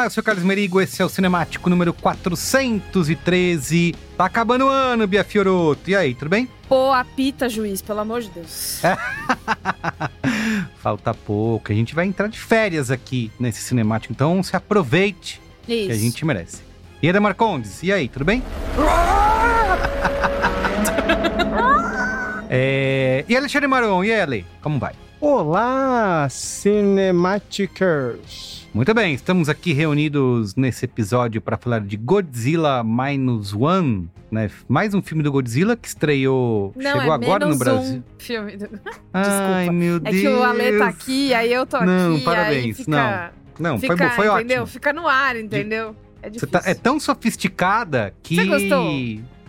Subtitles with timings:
[0.00, 3.94] Olá, eu sou o Carlos Merigo, esse é o Cinemático número 413.
[4.16, 5.90] Tá acabando o ano, Bia Fioroto.
[5.90, 6.48] E aí, tudo bem?
[6.66, 8.80] Pô, apita, juiz, pelo amor de Deus.
[10.80, 15.38] Falta pouco, a gente vai entrar de férias aqui nesse Cinemático, então se aproveite
[15.68, 15.88] Isso.
[15.88, 16.62] que a gente merece.
[17.02, 18.42] E Eda Marcondes, e aí, tudo bem?
[22.48, 23.22] é...
[23.28, 24.94] E Alexandre Maron, e aí, Ale, como vai?
[25.20, 28.59] Olá, Cinematicers!
[28.72, 34.48] Muito bem, estamos aqui reunidos nesse episódio para falar de Godzilla Minus One, né?
[34.68, 37.98] Mais um filme do Godzilla que estreou, Não, chegou é agora no Brasil.
[37.98, 38.68] Um filme do...
[39.12, 39.72] Ai, Desculpa.
[39.72, 40.16] meu É Deus.
[40.20, 43.32] que o Ale tá aqui, aí eu tô Não, aqui, parabéns, fica...
[43.58, 44.62] Não, fica, foi, foi entendeu?
[44.62, 44.66] ótimo.
[44.68, 45.96] Fica no ar, entendeu?
[46.22, 48.36] É tá- é tão sofisticada que.
[48.36, 48.86] Você gostou?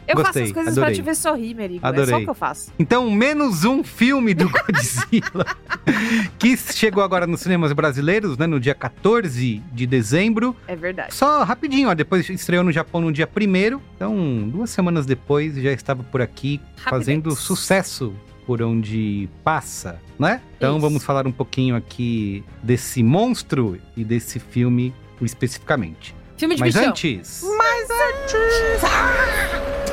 [0.08, 0.96] Eu Gostei, faço as coisas adorei.
[0.96, 1.86] pra te ver sorrir, Merigo.
[1.86, 2.10] É Adorei.
[2.10, 2.72] só o que eu faço.
[2.78, 5.46] Então, menos um filme do Godzilla
[6.38, 8.48] que chegou agora nos cinemas brasileiros, né?
[8.48, 10.56] No dia 14 de dezembro.
[10.68, 11.14] É verdade.
[11.14, 11.94] Só rapidinho, ó.
[11.94, 16.60] Depois estreou no Japão no dia 1 Então, duas semanas depois já estava por aqui
[16.78, 18.14] fazendo sucesso
[18.46, 20.42] por onde passa, né?
[20.58, 20.82] Então Isso.
[20.82, 26.16] vamos falar um pouquinho aqui desse monstro e desse filme especificamente.
[26.38, 26.90] Filme de Mas bichão.
[26.90, 27.44] antes.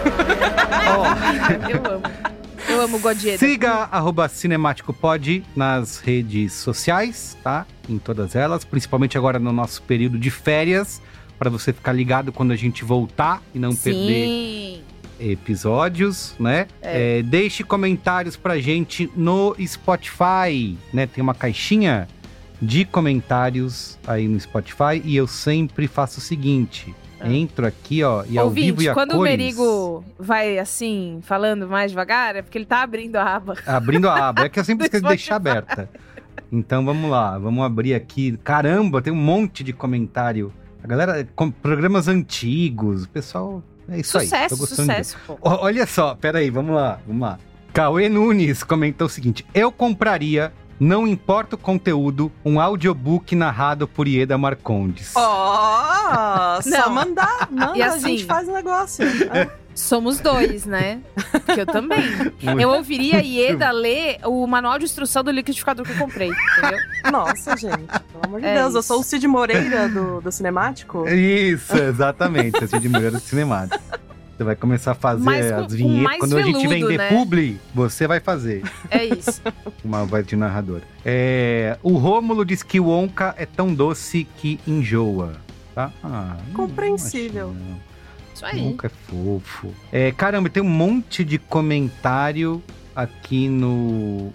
[1.69, 2.03] Eu amo.
[2.69, 3.39] Eu amo Godzilla.
[3.39, 7.67] Siga arroba cinemáticopod nas redes sociais, tá?
[7.89, 11.01] Em todas elas, principalmente agora no nosso período de férias,
[11.39, 14.83] para você ficar ligado quando a gente voltar e não perder Sim.
[15.19, 16.67] episódios, né?
[16.83, 17.19] É.
[17.19, 21.07] É, deixe comentários pra gente no Spotify, né?
[21.07, 22.07] Tem uma caixinha
[22.61, 27.29] de comentários aí no Spotify e eu sempre faço o seguinte: Ah.
[27.31, 31.21] entro aqui, ó, e ao vivo Ouvinte, e a quando o cores, Merigo vai assim,
[31.23, 33.57] falando mais devagar, é porque ele tá abrindo a aba.
[33.67, 35.91] abrindo a aba, é que eu sempre esqueço de deixar aberta.
[36.51, 38.39] Então vamos lá, vamos abrir aqui.
[38.43, 40.53] Caramba, tem um monte de comentário.
[40.83, 43.63] A galera, com programas antigos, o pessoal.
[43.89, 44.25] É isso aí.
[44.25, 45.05] sucesso, tô gostando de ver.
[45.05, 45.39] sucesso, pô.
[45.43, 47.39] Olha só, peraí, vamos lá, vamos lá.
[47.73, 54.07] Cauê Nunes comentou o seguinte: Eu compraria, não importa o conteúdo, um audiobook narrado por
[54.09, 55.13] Ieda Marcondes.
[55.17, 56.91] Ó, só Não.
[56.95, 59.05] mandar, manda, E a assim- gente faz o negócio.
[59.31, 60.99] Ah, Somos dois, né?
[61.47, 62.03] Porque eu também.
[62.61, 66.79] Eu ouviria a Ieda ler o manual de instrução do liquidificador que eu comprei, entendeu?
[67.13, 67.77] Nossa, gente.
[67.87, 68.89] Pelo amor de É Deus, eu isso.
[68.89, 71.09] sou o Cid Moreira do, do cinemático.
[71.09, 72.65] Isso, exatamente.
[72.65, 73.81] Assim de mulher do cinemático.
[74.39, 76.19] Você vai começar a fazer Mais as vinhetas.
[76.21, 77.09] Quando a gente veludo, vender né?
[77.09, 79.43] publi, você vai fazer É isso.
[79.85, 80.81] uma voz de narrador.
[81.05, 85.33] É, o Rômulo diz que o Onca é tão doce que enjoa.
[85.75, 85.91] Tá?
[86.05, 87.51] Ah, não Compreensível.
[87.51, 87.81] acho não.
[88.33, 88.65] Isso aí.
[88.65, 89.75] Nunca é fofo.
[89.91, 92.63] É, caramba, tem um monte de comentário
[92.95, 94.31] aqui no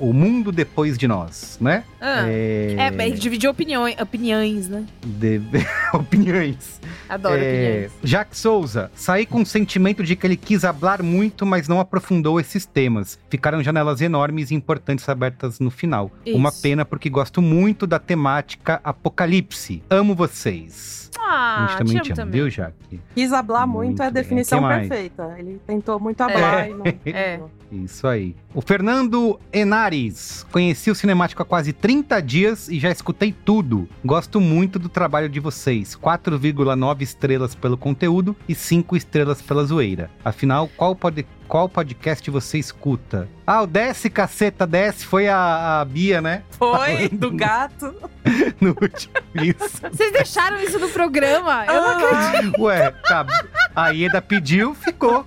[0.00, 1.84] O Mundo Depois de Nós, né?
[2.00, 2.24] Ah.
[2.26, 4.84] É, É, bem, dividir opiniões, opiniões, né?
[5.04, 5.40] de-
[5.92, 6.80] opiniões.
[7.08, 7.92] Adoro É, opiniões.
[8.02, 12.40] Jack Souza, saí com o sentimento de que ele quis hablar muito, mas não aprofundou
[12.40, 13.18] esses temas.
[13.30, 16.10] Ficaram janelas enormes e importantes abertas no final.
[16.24, 16.36] Isso.
[16.36, 19.82] Uma pena porque gosto muito da temática apocalipse.
[19.90, 21.01] Amo vocês.
[21.34, 22.32] Ah, a gente também te amo também.
[22.40, 22.74] viu, Jack?
[23.14, 24.86] Quis hablar Muito muito, é a definição mais?
[24.88, 25.34] perfeita.
[25.38, 26.70] Ele tentou muito hablar É.
[26.70, 26.84] e não.
[27.06, 27.40] É.
[27.70, 28.36] Isso aí.
[28.54, 30.46] O Fernando Enares.
[30.52, 33.88] Conheci o Cinemático há quase 30 dias e já escutei tudo.
[34.04, 35.96] Gosto muito do trabalho de vocês.
[35.96, 40.10] 4,9 estrelas pelo conteúdo e 5 estrelas pela zoeira.
[40.22, 43.28] Afinal, qual, pod qual podcast você escuta?
[43.46, 45.04] Ah, o Desce, caceta, Desce.
[45.04, 46.44] Foi a, a Bia, né?
[46.52, 47.94] Foi, do gato.
[48.58, 49.12] No último.
[49.34, 49.80] Isso.
[49.82, 51.66] Vocês deixaram isso no programa?
[51.66, 52.62] Eu não acredito.
[52.62, 53.26] Ué, tá.
[53.74, 55.26] A Ieda pediu, ficou.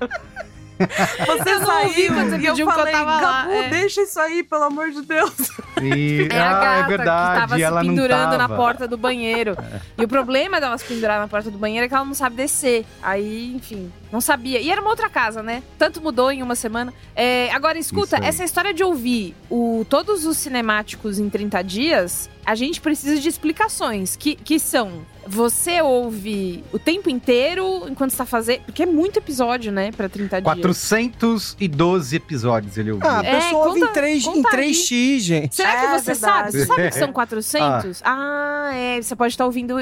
[1.27, 3.21] Você Eu não ouvi saiu quando você e eu pediu que eu falei, tava lá,
[3.21, 3.69] Gabu, é.
[3.69, 5.33] deixa isso aí, pelo amor de Deus.
[5.81, 7.33] E, É a ah, gata é verdade.
[7.33, 8.55] que tava ela se não pendurando na tava.
[8.55, 9.57] porta do banheiro.
[9.97, 12.35] E o problema dela se pendurar na porta do banheiro é que ela não sabe
[12.35, 12.85] descer.
[13.01, 14.61] Aí, enfim, não sabia.
[14.61, 15.61] E era uma outra casa, né?
[15.77, 16.93] Tanto mudou em uma semana.
[17.13, 18.25] É, agora, escuta, aí.
[18.25, 23.27] essa história de ouvir o, todos os cinemáticos em 30 dias, a gente precisa de
[23.27, 24.15] explicações.
[24.15, 28.61] Que, que são, você ouve o tempo inteiro enquanto está fazendo...
[28.61, 29.91] Porque é muito episódio, né?
[29.91, 30.43] Pra 30 dias.
[30.43, 33.09] 412 episódios ele ouviu.
[33.09, 35.55] Ah, a É, pessoa ouve conta- em, 3, em conta 3x, gente.
[35.55, 36.17] Será que É você verdade.
[36.19, 36.51] sabe?
[36.51, 38.01] Você sabe que são 400?
[38.05, 38.71] ah.
[38.73, 39.01] é.
[39.01, 39.75] Você pode estar ouvindo.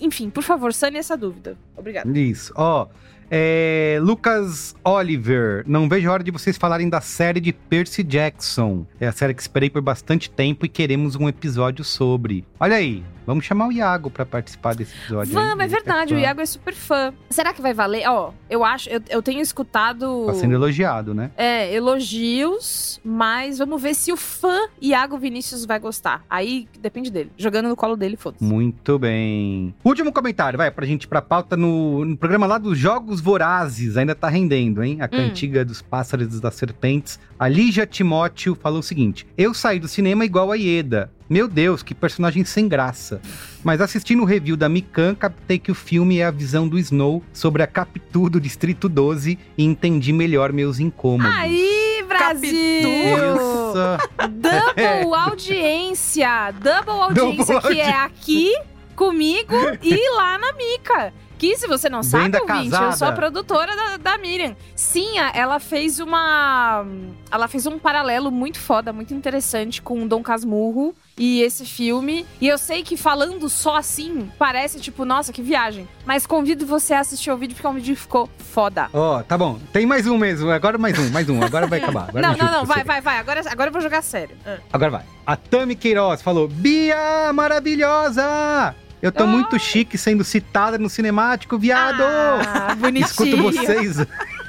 [0.00, 1.56] Enfim, por favor, sane essa dúvida.
[1.76, 2.08] Obrigada.
[2.18, 2.86] Isso, ó.
[3.30, 8.86] É, Lucas Oliver, não vejo a hora de vocês falarem da série de Percy Jackson.
[8.98, 12.44] É a série que esperei por bastante tempo e queremos um episódio sobre.
[12.58, 15.32] Olha aí, vamos chamar o Iago pra participar desse episódio.
[15.34, 16.22] Vamos, é que verdade, o fã.
[16.22, 17.12] Iago é super fã.
[17.30, 18.08] Será que vai valer?
[18.08, 20.24] Ó, eu acho, eu, eu tenho escutado.
[20.26, 21.30] Tá sendo elogiado, né?
[21.36, 26.24] É, elogios, mas vamos ver se o fã Iago Vinícius vai gostar.
[26.28, 27.30] Aí depende dele.
[27.36, 28.42] Jogando no colo dele, foda-se.
[28.42, 29.74] Muito bem.
[29.84, 33.96] Último comentário, vai, pra gente ir pra pauta no, no programa lá dos Jogos Vorazes.
[33.96, 34.98] Ainda tá rendendo, hein?
[35.00, 35.08] A Hum.
[35.08, 37.18] cantiga dos pássaros e das serpentes.
[37.38, 41.10] A Lígia Timóteo falou o seguinte: Eu saí do cinema igual a Ieda.
[41.28, 43.20] Meu Deus, que personagem sem graça.
[43.62, 47.22] Mas assistindo o review da Mikan, captei que o filme é a visão do Snow
[47.32, 51.34] sobre a Capitu do Distrito 12 e entendi melhor meus incômodos.
[51.34, 52.50] Aí, Brasil!
[52.50, 53.74] Isso.
[54.30, 56.50] Double audiência!
[56.52, 58.52] Double audiência Double que é aqui
[58.96, 61.12] comigo e lá na Mica.
[61.38, 64.56] Que se você não sabe, Venda ouvinte, eu sou a produtora da, da Miriam.
[64.74, 66.84] Sim, a- ela fez uma.
[67.30, 72.26] Ela fez um paralelo muito foda, muito interessante com Dom Casmurro e esse filme.
[72.40, 75.86] E eu sei que falando só assim, parece tipo, nossa, que viagem.
[76.04, 78.88] Mas convido você a assistir o vídeo porque o vídeo ficou foda.
[78.92, 79.58] Ó, tá bom.
[79.72, 80.50] Tem mais um mesmo.
[80.50, 81.40] Agora mais um, mais um.
[81.42, 82.08] Agora vai acabar.
[82.08, 83.18] Agora não, não, não, vai, vai, vai.
[83.18, 84.36] Agora, agora eu vou jogar sério.
[84.72, 85.02] Agora vai.
[85.24, 88.74] A Tami Queiroz falou: Bia maravilhosa!
[89.00, 89.30] Eu tô Ai.
[89.30, 92.02] muito chique sendo citada no cinemático, viado!
[92.02, 93.06] Ah, bonitinho.
[93.06, 93.96] Escuto vocês.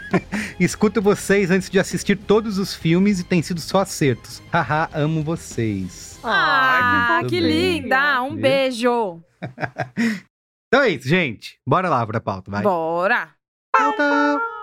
[0.59, 4.41] Escuto vocês antes de assistir todos os filmes e tem sido só acertos.
[4.51, 6.19] Haha, amo vocês.
[6.23, 7.81] Ah, Muito que bem.
[7.81, 8.21] linda!
[8.23, 8.41] Um Viu?
[8.41, 9.21] beijo!
[10.71, 11.57] Então é isso, gente.
[11.67, 12.61] Bora lá pra pauta, vai.
[12.61, 13.29] Bora!
[13.75, 14.58] Pauta.「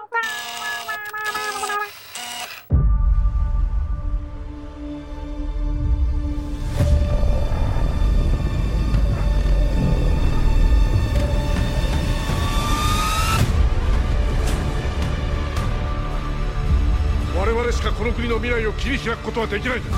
[17.46, 19.96] 我々しかこの国の未来を切り開くことはできないんです。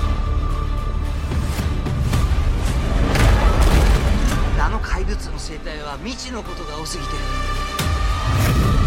[4.61, 7.13] あの怪物の生態は未知のことが多すぎて。
[7.15, 8.78] る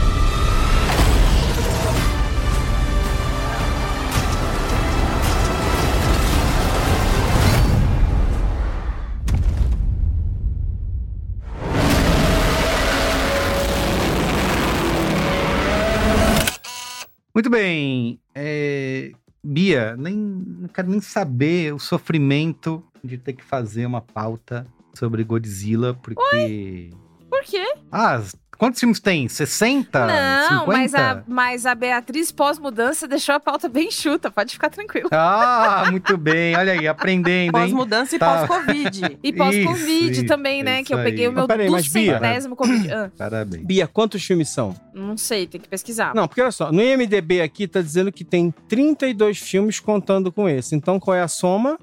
[17.33, 18.19] Muito bem.
[18.35, 19.11] É,
[19.43, 25.23] Bia, nem, não quero nem saber o sofrimento de ter que fazer uma pauta sobre
[25.23, 26.91] Godzilla, porque.
[27.29, 27.73] Por quê?
[27.91, 28.21] Ah,
[28.61, 29.27] Quantos filmes tem?
[29.27, 30.05] 60?
[30.05, 30.65] Não, 50?
[30.67, 35.09] mas a, mas a Beatriz pós-mudança deixou a pauta bem chuta, pode ficar tranquilo.
[35.11, 36.55] Ah, muito bem.
[36.55, 37.53] Olha aí, aprendendo?
[37.53, 38.45] Pós-mudança e Tá.
[38.45, 39.17] pós-Covid.
[39.23, 40.75] E pós-Covid Isso, também, né?
[40.81, 41.03] isso Que eu aí.
[41.05, 42.93] peguei o meu peraí, duzentésimo Covid.
[42.93, 43.65] Ah, Parabéns.
[43.65, 44.75] Bia, quantos filmes são?
[44.93, 46.13] não sei, tem que pesquisar.
[46.13, 50.47] Não, porque olha só, no IMDB aqui tá dizendo que tem 32 filmes contando com
[50.47, 50.75] esse.
[50.75, 51.79] Então qual é a soma?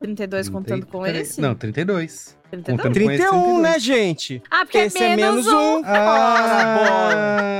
[0.00, 1.40] 32 contando com esse?
[1.40, 2.36] Não, 32.
[2.50, 2.80] 32?
[2.80, 3.62] Contando com esse, 31, 32.
[3.62, 4.42] né, gente?
[4.50, 5.82] Ah, porque Esse é menos, um.
[5.84, 7.50] Ai,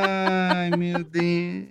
[0.77, 1.67] meu Deus.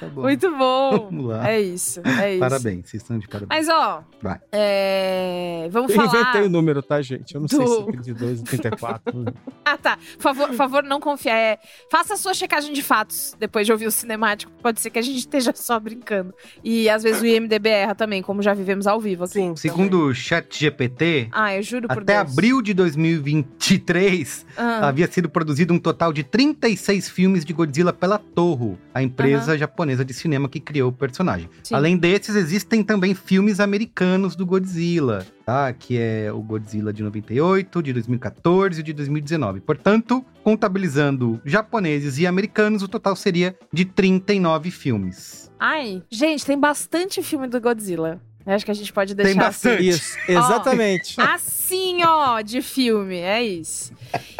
[0.00, 0.22] Tá bom.
[0.22, 0.90] Muito bom.
[1.10, 1.50] Vamos lá.
[1.50, 2.40] É isso, é isso.
[2.40, 3.66] Parabéns, vocês estão de parabéns.
[3.66, 4.40] Mas, ó, Vai.
[4.50, 6.20] é, vamos Eu falar...
[6.20, 7.34] inventei o número, tá, gente?
[7.34, 9.24] Eu não sei do- se é 32 ou 34.
[9.64, 9.98] Ah, tá.
[10.18, 11.36] Favor, favor, não confiar.
[11.36, 11.58] É,
[11.90, 14.50] faça a sua checagem de fatos depois de ouvir o cinemático.
[14.62, 16.34] Pode ser que a gente esteja só brincando.
[16.64, 19.34] E às vezes o IMDB erra também, como já vivemos ao vivo aqui.
[19.34, 19.54] Sim.
[19.56, 22.32] Segundo o ChatGPT, Ah, eu juro por até Deus.
[22.32, 28.18] abril de 2023, Ah, havia sido produzido um total de 36 filmes de Godzilla pela
[28.18, 31.48] Toho, a empresa japonesa de cinema que criou o personagem.
[31.62, 31.74] Sim.
[31.74, 35.72] Além desses, existem também filmes americanos do Godzilla, tá?
[35.72, 39.60] Que é o Godzilla de 98, de 2014 e de 2019.
[39.60, 45.50] Portanto, contabilizando japoneses e americanos, o total seria de 39 filmes.
[45.58, 48.20] Ai, gente, tem bastante filme do Godzilla.
[48.46, 49.88] Eu acho que a gente pode deixar Tem bastante.
[49.88, 51.20] Isso, exatamente.
[51.20, 53.92] Assim, ó, de filme, é isso.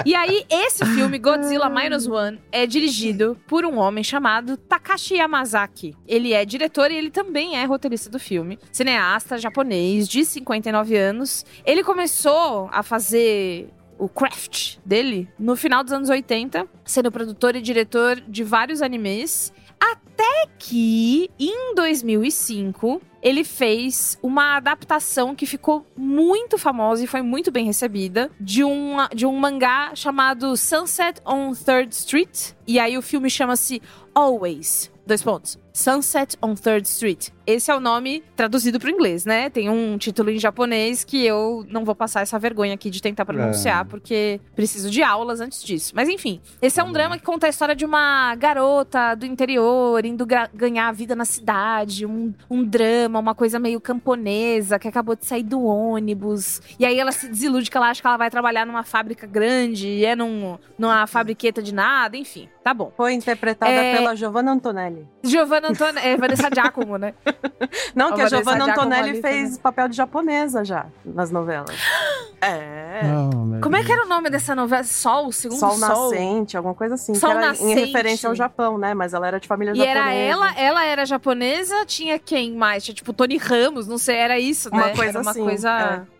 [0.04, 5.94] E aí, esse filme, Godzilla Minus One, é dirigido por um homem chamado Takashi Yamazaki.
[6.08, 8.58] Ele é diretor e ele também é roteirista do filme.
[8.72, 11.44] Cineasta japonês de 59 anos.
[11.64, 17.60] Ele começou a fazer o craft dele no final dos anos 80, sendo produtor e
[17.60, 19.52] diretor de vários animes.
[19.78, 27.50] Até que, em 2005, ele fez uma adaptação que ficou muito famosa e foi muito
[27.50, 32.52] bem recebida de um, de um mangá chamado Sunset on Third Street.
[32.66, 33.82] E aí o filme chama-se
[34.14, 34.90] Always.
[35.06, 35.58] Dois pontos.
[35.72, 37.28] Sunset on Third Street.
[37.46, 39.50] Esse é o nome traduzido para o inglês, né?
[39.50, 43.24] Tem um título em japonês que eu não vou passar essa vergonha aqui de tentar
[43.24, 43.84] pronunciar, É.
[43.84, 45.92] porque preciso de aulas antes disso.
[45.96, 50.04] Mas enfim, esse é um drama que conta a história de uma garota do interior
[50.04, 54.86] indo ga- ganhar a vida na cidade, um, um drama, uma coisa meio camponesa, que
[54.86, 56.60] acabou de sair do ônibus.
[56.78, 59.88] E aí ela se desilude que ela acha que ela vai trabalhar numa fábrica grande,
[59.88, 62.48] e é num, numa fabriqueta de nada, enfim.
[62.62, 62.92] Tá bom.
[62.96, 63.96] Foi interpretada É.
[63.96, 65.08] pela Giovanna Antonelli.
[65.24, 65.98] Giovanna Antone...
[66.00, 67.14] é, Vanessa Giacomo, né?
[67.94, 69.60] Não, A que a Giovanna Antonelli fez também.
[69.62, 71.74] papel de japonesa já nas novelas.
[72.42, 73.02] É.
[73.02, 74.82] Meu Como é que era o nome dessa novela?
[74.82, 76.10] Sol, o segundo Sol Sol.
[76.10, 77.14] Nascente, alguma coisa assim.
[77.14, 77.70] Sol que era Nascente.
[77.78, 78.94] em referência ao Japão, né?
[78.94, 79.98] Mas ela era de família E japonesa.
[80.00, 82.82] era ela, ela era japonesa, tinha quem mais?
[82.82, 84.96] Tinha tipo Tony Ramos, não sei, era isso, Uma né?
[84.96, 86.06] coisa era uma assim, coisa.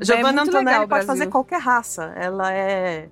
[0.00, 1.06] Giovanna é muito Antonelli legal, o pode Brasil.
[1.06, 2.12] fazer qualquer raça.
[2.16, 3.08] Ela é.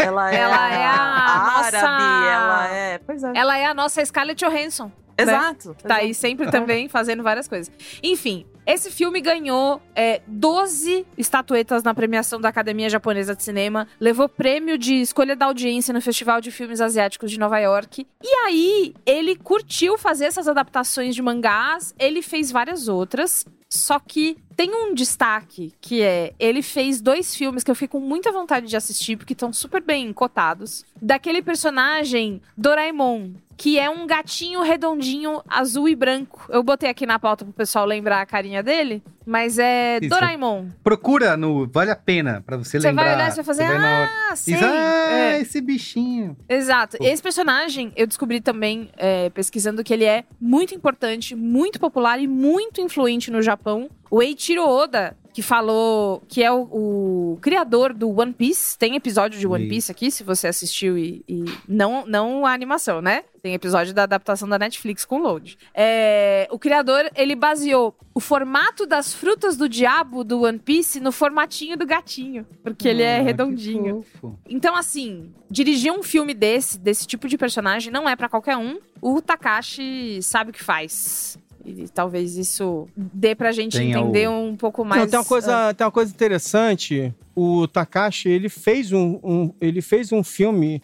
[0.00, 1.86] Ela é, Ela é a árabe, nossa-
[2.32, 2.98] ela é.
[2.98, 3.32] Pois é.
[3.34, 4.90] Ela é a nossa Scarlett Johansson.
[5.16, 5.76] Exato.
[5.86, 7.70] Tá aí sempre também fazendo várias coisas.
[8.02, 14.28] Enfim, esse filme ganhou é, 12 estatuetas na premiação da Academia Japonesa de Cinema, levou
[14.28, 18.06] prêmio de escolha da audiência no Festival de Filmes Asiáticos de Nova York.
[18.22, 23.44] E aí, ele curtiu fazer essas adaptações de mangás, ele fez várias outras.
[23.72, 28.06] Só que tem um destaque que é: ele fez dois filmes que eu fico com
[28.06, 30.84] muita vontade de assistir, porque estão super bem cotados.
[31.00, 33.30] Daquele personagem Doraemon,
[33.62, 36.46] que é um gatinho redondinho, azul e branco.
[36.48, 40.08] Eu botei aqui na pauta pro pessoal lembrar a carinha dele, mas é Isso.
[40.10, 40.66] Doraemon.
[40.82, 43.04] Procura no Vale a Pena, pra você, Você lembrar.
[43.04, 44.54] vai olhar e você vai fazer, vai na ah, sei.
[44.56, 45.40] Ah, É.
[45.40, 46.36] esse bichinho.
[46.48, 46.98] Exato.
[46.98, 47.04] Pô.
[47.04, 52.26] Esse personagem, eu descobri também, é, pesquisando, que ele é muito importante, muito popular e
[52.26, 53.88] muito influente no Japão.
[54.12, 59.40] O Eiichiro Oda, que falou que é o, o criador do One Piece, tem episódio
[59.40, 59.70] de One Isso.
[59.70, 63.24] Piece aqui, se você assistiu e, e não, não a animação, né?
[63.42, 65.56] Tem episódio da adaptação da Netflix com load.
[65.72, 71.10] É, o criador, ele baseou o formato das frutas do diabo do One Piece no
[71.10, 74.04] formatinho do gatinho, porque ele é Ah, redondinho.
[74.46, 78.78] Então, assim, dirigir um filme desse, desse tipo de personagem, não é pra qualquer um.
[79.00, 81.38] O Takashi sabe o que faz.
[81.64, 85.02] E talvez isso dê pra gente Tenha entender o- um pouco mais.
[85.02, 87.14] Não, tem uma coisa, tem uma coisa interessante.
[87.34, 90.82] O Takashi, ele fez um, um- ele fez um filme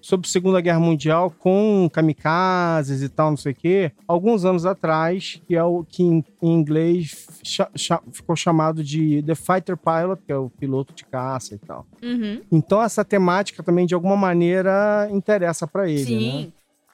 [0.00, 4.64] sobre a Segunda Guerra Mundial com kamikazes e tal, não sei o quê, alguns anos
[4.64, 9.76] atrás, que é o que em, em inglês cha- cha- ficou chamado de The Fighter
[9.76, 11.86] Pilot, que é o piloto de caça e tal.
[12.02, 12.40] Uhum.
[12.50, 16.42] Então essa temática também de alguma maneira interessa pra ele, Sim.
[16.46, 16.48] né?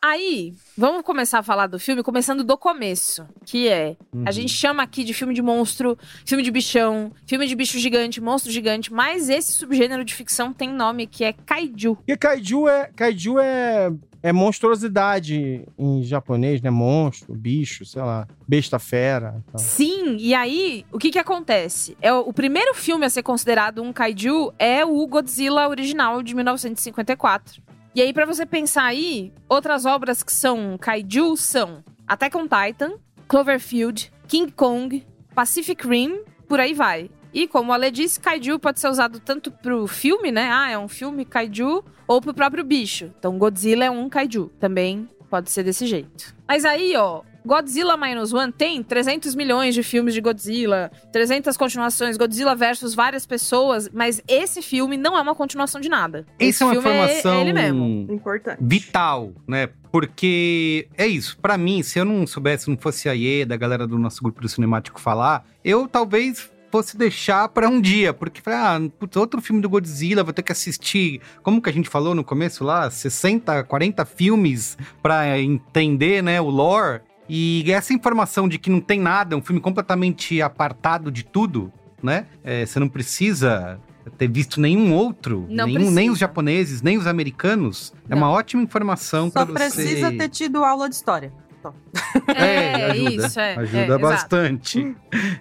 [0.08, 4.22] Aí, vamos começar a falar do filme, começando do começo, que é, Uhum.
[4.24, 8.20] a gente chama aqui de filme de monstro, filme de bichão, filme de bicho gigante,
[8.20, 11.96] monstro gigante, mas esse subgênero de ficção tem nome que é kaiju.
[11.96, 13.90] Porque kaiju é, kaiju é,
[14.22, 16.70] é monstruosidade em japonês, né?
[16.70, 19.42] Monstro, bicho, sei lá, besta fera.
[19.48, 19.58] e tal.
[19.58, 21.96] Sim, e aí, o que que acontece?
[22.00, 26.32] É o, o primeiro filme a ser considerado um kaiju é o Godzilla original de
[26.32, 27.60] 1954.
[27.96, 32.98] E aí, pra você pensar aí, outras obras que são kaiju são Attack on Titan,
[33.26, 35.02] Cloverfield, King Kong,
[35.34, 37.10] Pacific Rim, por aí vai.
[37.32, 40.46] E como a Ale disse, kaiju pode ser usado tanto pro filme, né?
[40.52, 43.10] Ah, é um filme kaiju, ou pro próprio bicho.
[43.18, 44.50] Então, Godzilla é um kaiju.
[44.60, 46.36] Também pode ser desse jeito.
[46.46, 52.16] Mas aí, ó, Godzilla Minus One tem 300 milhões de filmes de Godzilla, 300 continuações,
[52.16, 56.26] Godzilla versus várias pessoas, mas esse filme não é uma continuação de nada.
[56.40, 58.06] Isso é uma filme informação é ele mesmo.
[58.10, 58.58] Importante.
[58.60, 59.68] vital, né?
[59.92, 63.86] Porque é isso, pra mim, se eu não soubesse, não fosse a Ieda, a galera
[63.86, 68.58] do nosso grupo do cinemático falar, eu talvez fosse deixar pra um dia, porque falei,
[68.58, 72.12] ah, putz, outro filme do Godzilla, vou ter que assistir, como que a gente falou
[72.12, 77.02] no começo lá, 60, 40 filmes pra entender, né, o lore.
[77.28, 82.26] E essa informação de que não tem nada, um filme completamente apartado de tudo, né?
[82.44, 83.80] É, você não precisa
[84.16, 87.92] ter visto nenhum outro, Não nenhum, nem os japoneses, nem os americanos.
[88.08, 88.18] É Não.
[88.18, 89.82] uma ótima informação Só pra você.
[89.82, 91.32] precisa ter tido aula de história.
[91.62, 91.74] Só.
[92.28, 93.54] É, ajuda, isso, é.
[93.56, 94.02] Ajuda é, exato.
[94.02, 94.96] bastante.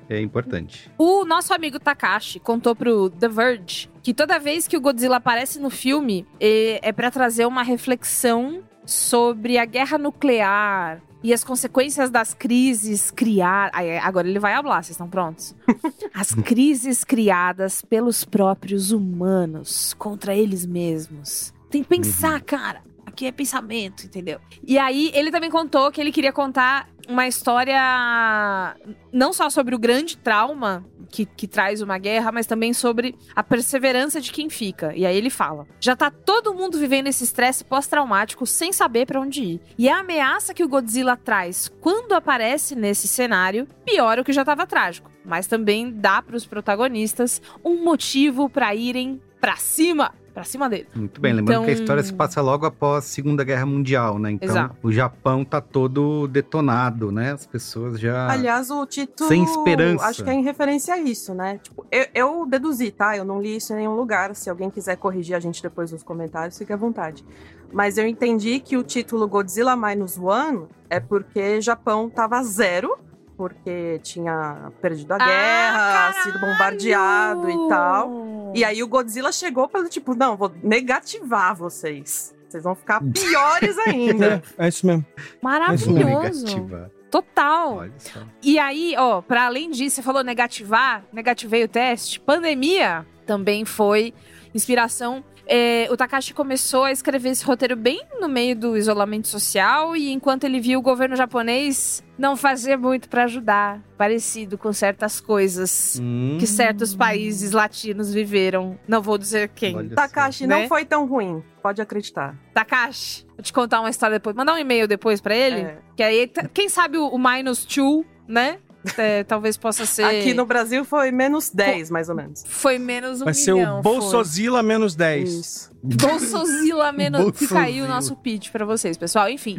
[0.09, 0.89] É importante.
[0.97, 5.59] O nosso amigo Takashi contou pro The Verge que toda vez que o Godzilla aparece
[5.59, 12.11] no filme é, é para trazer uma reflexão sobre a guerra nuclear e as consequências
[12.11, 13.71] das crises criar.
[14.03, 15.55] Agora ele vai hablar, vocês estão prontos?
[16.13, 21.51] As crises criadas pelos próprios humanos contra eles mesmos.
[21.71, 22.83] Tem que pensar, cara.
[23.07, 24.39] Aqui é pensamento, entendeu?
[24.63, 28.75] E aí, ele também contou que ele queria contar uma história
[29.11, 33.43] não só sobre o grande trauma que, que traz uma guerra, mas também sobre a
[33.43, 34.93] perseverança de quem fica.
[34.95, 39.19] E aí ele fala: já tá todo mundo vivendo esse estresse pós-traumático sem saber pra
[39.19, 39.61] onde ir.
[39.77, 44.43] E a ameaça que o Godzilla traz quando aparece nesse cenário piora o que já
[44.43, 45.11] tava trágico.
[45.23, 50.13] Mas também dá pros protagonistas um motivo pra irem pra cima.
[50.35, 50.85] Pra cima dele.
[50.93, 54.19] Muito bem, lembrando que a Então- história se passa logo após a Segunda Guerra Mundial,
[54.19, 54.31] né?
[54.31, 54.75] Então, Exato.
[54.83, 57.31] o Japão tá todo detonado, né?
[57.31, 58.29] As pessoas já.
[58.29, 59.29] Aliás, o título.
[59.29, 60.05] Sem esperança.
[60.05, 61.59] Acho que é em referência a isso, né?
[61.63, 63.15] Tipo, eu, eu deduzi, tá?
[63.15, 64.35] Eu não li isso em nenhum lugar.
[64.35, 67.23] Se alguém quiser corrigir a gente depois nos comentários, fique à vontade.
[67.71, 72.97] Mas eu entendi que o título Godzilla Minus One é porque Japão tava zero,
[73.37, 78.51] porque tinha perdido a guerra, sido bombardeado e tal.
[78.53, 82.33] E aí o Godzilla chegou pelo tipo, não, vou negativar vocês.
[82.47, 84.41] Vocês vão ficar piores ainda.
[84.57, 85.05] É, é isso mesmo.
[85.41, 86.45] Maravilhoso.
[86.45, 86.91] Negativa.
[87.11, 87.77] Total.
[87.77, 88.19] Olha só.
[88.41, 92.19] E aí, ó, pra além disso, você falou negativar, negativei o teste.
[92.19, 94.13] Pandemia também foi
[94.53, 95.23] inspiração.
[95.47, 100.11] É, o Takashi começou a escrever esse roteiro bem no meio do isolamento social e
[100.11, 105.99] enquanto ele viu o governo japonês não fazer muito pra ajudar, parecido com certas coisas
[106.01, 108.79] Hum, que certos países latinos viveram.
[108.87, 109.75] Não vou dizer quem.
[109.75, 109.95] olha só.
[109.95, 110.61] Takashi, Né?
[110.61, 111.43] não foi tão ruim.
[111.61, 112.35] Pode acreditar.
[112.53, 114.35] Takashi, vou te contar uma história depois.
[114.35, 115.61] Mandar um e-mail depois pra ele.
[115.61, 115.77] É.
[115.95, 118.57] Que aí, t- quem sabe o, o minus two, né?
[118.97, 120.03] É, talvez possa ser.
[120.03, 122.43] Aqui no Brasil foi menos 10, mais ou menos.
[122.47, 123.79] Foi menos um Vai ser milhão.
[123.79, 123.91] o foi.
[123.93, 125.29] Bolsozilla menos 10.
[125.33, 125.71] Isso.
[125.83, 127.37] Bolsozilla menos.
[127.37, 129.29] Fica aí o nosso pitch pra vocês, pessoal.
[129.29, 129.57] Enfim.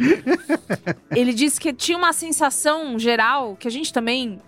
[1.14, 4.40] ele disse que tinha uma sensação geral que a gente também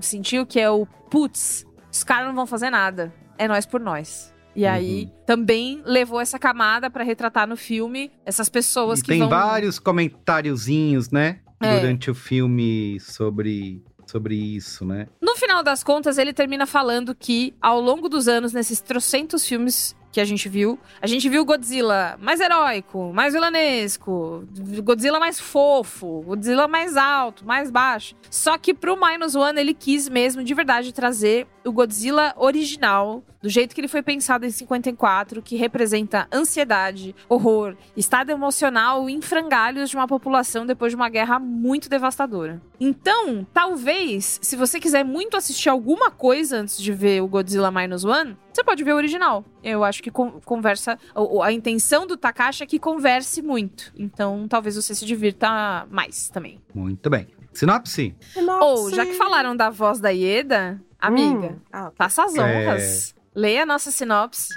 [0.00, 3.12] sentiu que é o putz, os caras não vão fazer nada.
[3.38, 4.34] É nós por nós.
[4.54, 4.70] E Uhum.
[4.72, 9.28] aí também levou essa camada pra retratar no filme essas pessoas E que tem vão.
[9.28, 11.40] vários comentáriozinhos, né?
[11.60, 11.78] É.
[11.80, 15.08] Durante o filme sobre, sobre isso, né?
[15.20, 19.94] No final das contas, ele termina falando que, ao longo dos anos, nesses trocentos filmes
[20.16, 24.48] que a gente viu, a gente viu Godzilla mais heróico, mais vilanesco,
[24.82, 28.14] Godzilla mais fofo, Godzilla mais alto, mais baixo.
[28.30, 33.50] Só que pro Minus One, ele quis mesmo, de verdade, trazer o Godzilla original, do
[33.50, 39.88] jeito que ele foi pensado em 54, que representa ansiedade, horror, estado emocional em frangalhos
[39.88, 42.60] de uma população depois de uma guerra muito devastadora.
[42.80, 48.04] Então, talvez, se você quiser muito assistir alguma coisa antes de ver o Godzilla Minus
[48.04, 49.44] One, você pode ver o original.
[49.62, 50.98] Eu acho que con- conversa.
[51.44, 53.92] A intenção do Takashi é que converse muito.
[53.96, 56.58] Então, talvez você se divirta mais também.
[56.74, 57.28] Muito bem.
[57.52, 58.12] Sinopse?
[58.60, 63.15] Ou, já que falaram da voz da Ieda, amiga, Hum, ah, faça as É.
[63.36, 64.48] Leia a nossa sinopse.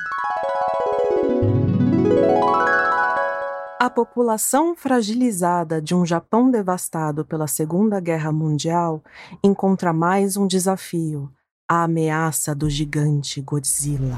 [3.77, 9.03] A população fragilizada de um Japão devastado pela Segunda Guerra Mundial
[9.43, 11.29] encontra mais um desafio:
[11.67, 14.17] a ameaça do gigante Godzilla.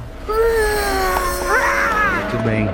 [2.22, 2.68] Muito bem.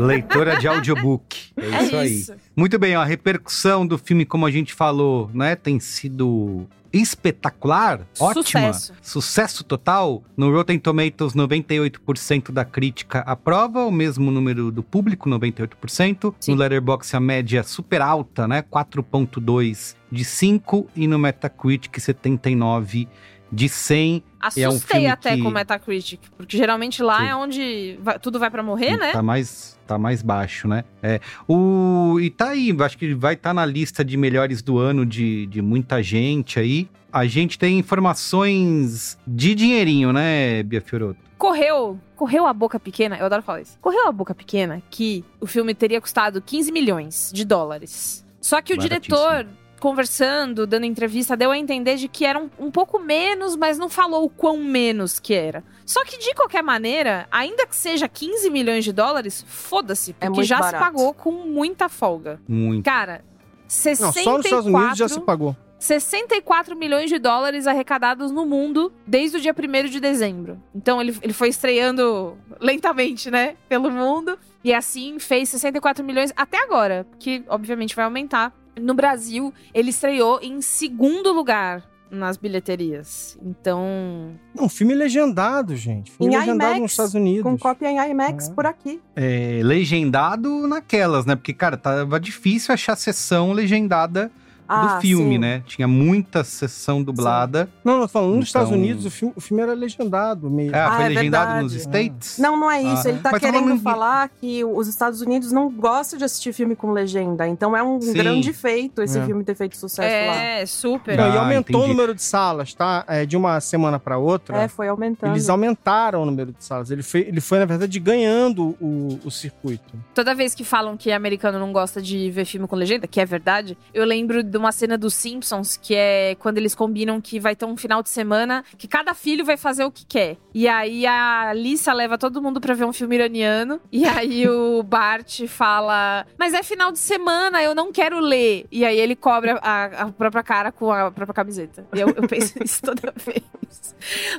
[0.00, 1.52] Leitora de audiobook.
[1.56, 2.12] É, É isso aí.
[2.20, 2.34] isso.
[2.54, 8.06] Muito bem, ó, a repercussão do filme, como a gente falou, né, tem sido espetacular,
[8.20, 8.94] ótima, Sucesso.
[9.02, 10.22] sucesso total.
[10.36, 16.34] No Rotten Tomatoes, 98% da crítica aprova, o mesmo número do público, 98%.
[16.38, 16.52] Sim.
[16.52, 23.08] No Letterboxd, a média super alta, né, 4.2 de 5 e no Metacritic 79
[23.52, 24.22] de 100.
[24.40, 27.26] Assustei é um filme até que- com o Metacritic, porque geralmente lá Sim.
[27.28, 29.12] é onde vai- tudo vai pra morrer, né?
[29.12, 30.84] Tá mais, tá mais baixo, né?
[31.02, 31.20] É.
[31.48, 35.46] O, e tá aí, acho que vai estar na lista de melhores do ano de,
[35.46, 36.88] de muita gente aí.
[37.12, 41.18] A gente tem informações de dinheirinho, né, Bia Fioroto?
[41.38, 43.78] Correu, correu a boca pequena, eu adoro falar isso.
[43.80, 48.24] Correu a boca pequena que o filme teria custado 15 milhões de dólares.
[48.40, 49.46] Só que o diretor,
[49.80, 53.88] conversando, dando entrevista, deu a entender de que era um, um pouco menos, mas não
[53.88, 55.62] falou o quão menos que era.
[55.84, 60.46] Só que, de qualquer maneira, ainda que seja 15 milhões de dólares, foda-se, porque muito
[60.46, 60.76] já barato.
[60.76, 62.40] se pagou com muita folga.
[62.48, 62.84] Muito.
[62.84, 63.24] Cara,
[63.68, 64.06] 64...
[64.06, 65.56] Não, só nos Estados Unidos já se pagou.
[65.84, 70.58] 64 milhões de dólares arrecadados no mundo desde o dia 1 de dezembro.
[70.74, 73.56] Então ele, ele foi estreando lentamente, né?
[73.68, 74.38] Pelo mundo.
[74.62, 78.50] E assim fez 64 milhões até agora, que obviamente vai aumentar.
[78.80, 83.38] No Brasil, ele estreou em segundo lugar nas bilheterias.
[83.42, 84.34] Então.
[84.54, 86.12] Não, filme legendado, gente.
[86.12, 87.42] Filme Em legendado IMAX, nos Estados Unidos.
[87.42, 88.52] Com cópia em IMAX É.
[88.52, 89.00] por aqui.
[89.16, 91.34] É, legendado naquelas, né?
[91.34, 94.30] Porque, cara, tava difícil achar sessão legendada
[94.68, 95.38] Ah, do filme, sim.
[95.38, 95.62] né?
[95.66, 97.68] Tinha muita sessão dublada.
[97.84, 100.74] Não, não, falando nos Então- Estados Unidos, o filme, o filme era legendado mesmo.
[100.76, 101.62] Ah, Ah, foi é legendado verdade.
[101.64, 102.38] nos States?
[102.38, 103.06] Não, não é isso.
[103.06, 103.10] Ah.
[103.10, 106.52] Ele tá Mas tá querendo falando falar que os Estados Unidos não gostam de assistir
[106.52, 107.46] filme com legenda.
[107.46, 108.12] Então é um Sim.
[108.14, 109.24] grande feito esse É.
[109.26, 110.36] filme ter feito sucesso lá.
[110.42, 111.16] É, super.
[111.16, 111.84] Não, e Ah, aumentou entendi.
[111.84, 113.04] o número de salas, tá?
[113.06, 114.56] É, de uma semana pra outra.
[114.58, 115.32] É, foi aumentando.
[115.32, 116.90] Eles aumentaram o número de salas.
[116.90, 119.94] Ele foi, ele foi na verdade, ganhando o, o circuito.
[120.14, 123.26] Toda vez que falam que americano não gosta de ver filme com legenda, que é
[123.26, 127.56] verdade, eu lembro de uma cena dos Simpsons, que é quando eles combinam que vai
[127.56, 130.36] ter um final de semana que cada filho vai fazer o que quer.
[130.54, 133.80] E aí a Lisa leva todo mundo pra ver um filme iraniano.
[133.90, 138.66] E aí o Bart fala: Mas é final de semana, eu não quero ler.
[138.70, 141.84] E aí ele cobre a, a própria cara com a própria camiseta.
[141.92, 143.42] E eu, eu penso isso toda vez.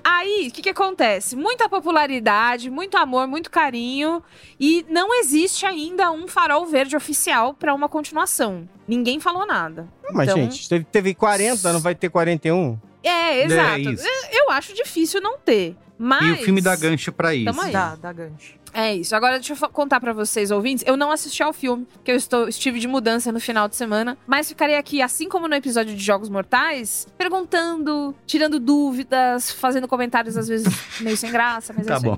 [0.04, 1.36] Aí, o que, que acontece?
[1.36, 4.24] Muita popularidade, muito amor, muito carinho.
[4.60, 8.70] E não existe ainda um farol verde oficial pra uma continuação.
[8.88, 9.88] Ninguém falou nada.
[10.08, 12.78] Ah, Mas, Então- gente, teve, teve 40, não vai ter 41?
[13.04, 13.80] É, exato.
[13.80, 14.04] isso.
[14.32, 15.76] Eu acho difícil não ter.
[15.98, 16.28] Mas.
[16.28, 17.46] E o filme dá gancho pra isso.
[17.46, 17.72] Tamo aí.
[17.72, 18.56] Dá, dá gancho.
[18.74, 19.16] É isso.
[19.16, 20.84] Agora deixa eu contar pra vocês, ouvintes.
[20.86, 24.18] Eu não assisti ao filme, porque eu estou, estive de mudança no final de semana.
[24.28, 30.36] Mas ficarei aqui, assim como no episódio de Jogos Mortais, perguntando, tirando dúvidas, fazendo comentários
[30.36, 30.68] às vezes
[31.00, 32.02] meio sem graça, mas é Tá aí.
[32.04, 32.18] bom.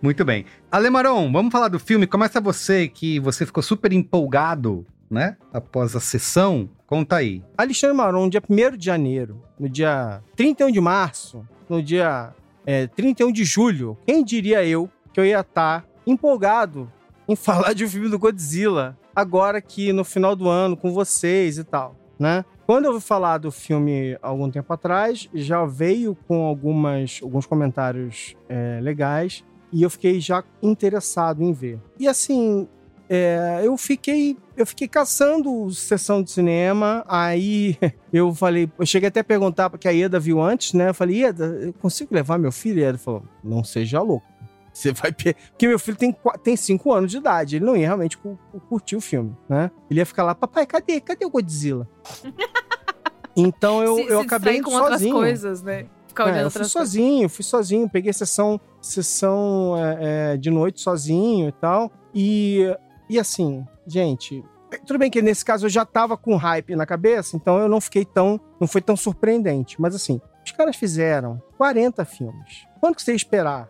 [0.00, 0.44] Muito bem.
[0.72, 2.06] Alemaron, vamos falar do filme.
[2.06, 5.36] Começa você, que você ficou super empolgado, né?
[5.52, 6.70] Após a sessão.
[6.86, 7.44] Conta aí.
[7.56, 12.34] Alexandre Maron, dia 1 de janeiro, no dia 31 de março, no dia
[12.66, 16.90] é, 31 de julho, quem diria eu que eu ia estar empolgado
[17.28, 21.58] em falar de um filme do Godzilla, agora aqui no final do ano com vocês
[21.58, 22.44] e tal, né?
[22.66, 28.34] Quando eu ouvi falar do filme algum tempo atrás, já veio com algumas, alguns comentários
[28.48, 31.78] é, legais e eu fiquei já interessado em ver.
[31.98, 32.68] E assim,
[33.14, 37.76] é, eu fiquei eu fiquei caçando sessão de cinema, aí
[38.12, 40.88] eu falei, eu cheguei até a perguntar, porque a Ieda viu antes, né?
[40.90, 42.78] Eu falei, Ieda, eu consigo levar meu filho?
[42.78, 44.26] E a Ieda falou, não seja louco.
[44.72, 45.12] Você vai.
[45.12, 47.56] Porque meu filho tem, tem cinco anos de idade.
[47.56, 49.70] Ele não ia realmente cu- cu- curtir o filme, né?
[49.90, 50.98] Ele ia ficar lá, papai, cadê?
[50.98, 51.86] Cadê o Godzilla?
[53.36, 55.14] então eu, se, eu se acabei distrai indo com outras sozinho.
[55.16, 55.86] coisas, né?
[56.08, 56.72] Ficar É, eu fui outras coisas.
[56.72, 61.90] sozinho, fui sozinho, peguei sessão, sessão é, é, de noite sozinho e tal.
[62.14, 62.74] E,
[63.12, 64.42] e assim, gente,
[64.86, 67.78] tudo bem que nesse caso eu já tava com hype na cabeça, então eu não
[67.78, 68.40] fiquei tão.
[68.58, 69.78] não foi tão surpreendente.
[69.78, 72.66] Mas assim, os caras fizeram 40 filmes.
[72.80, 73.68] Quanto que você ia esperar?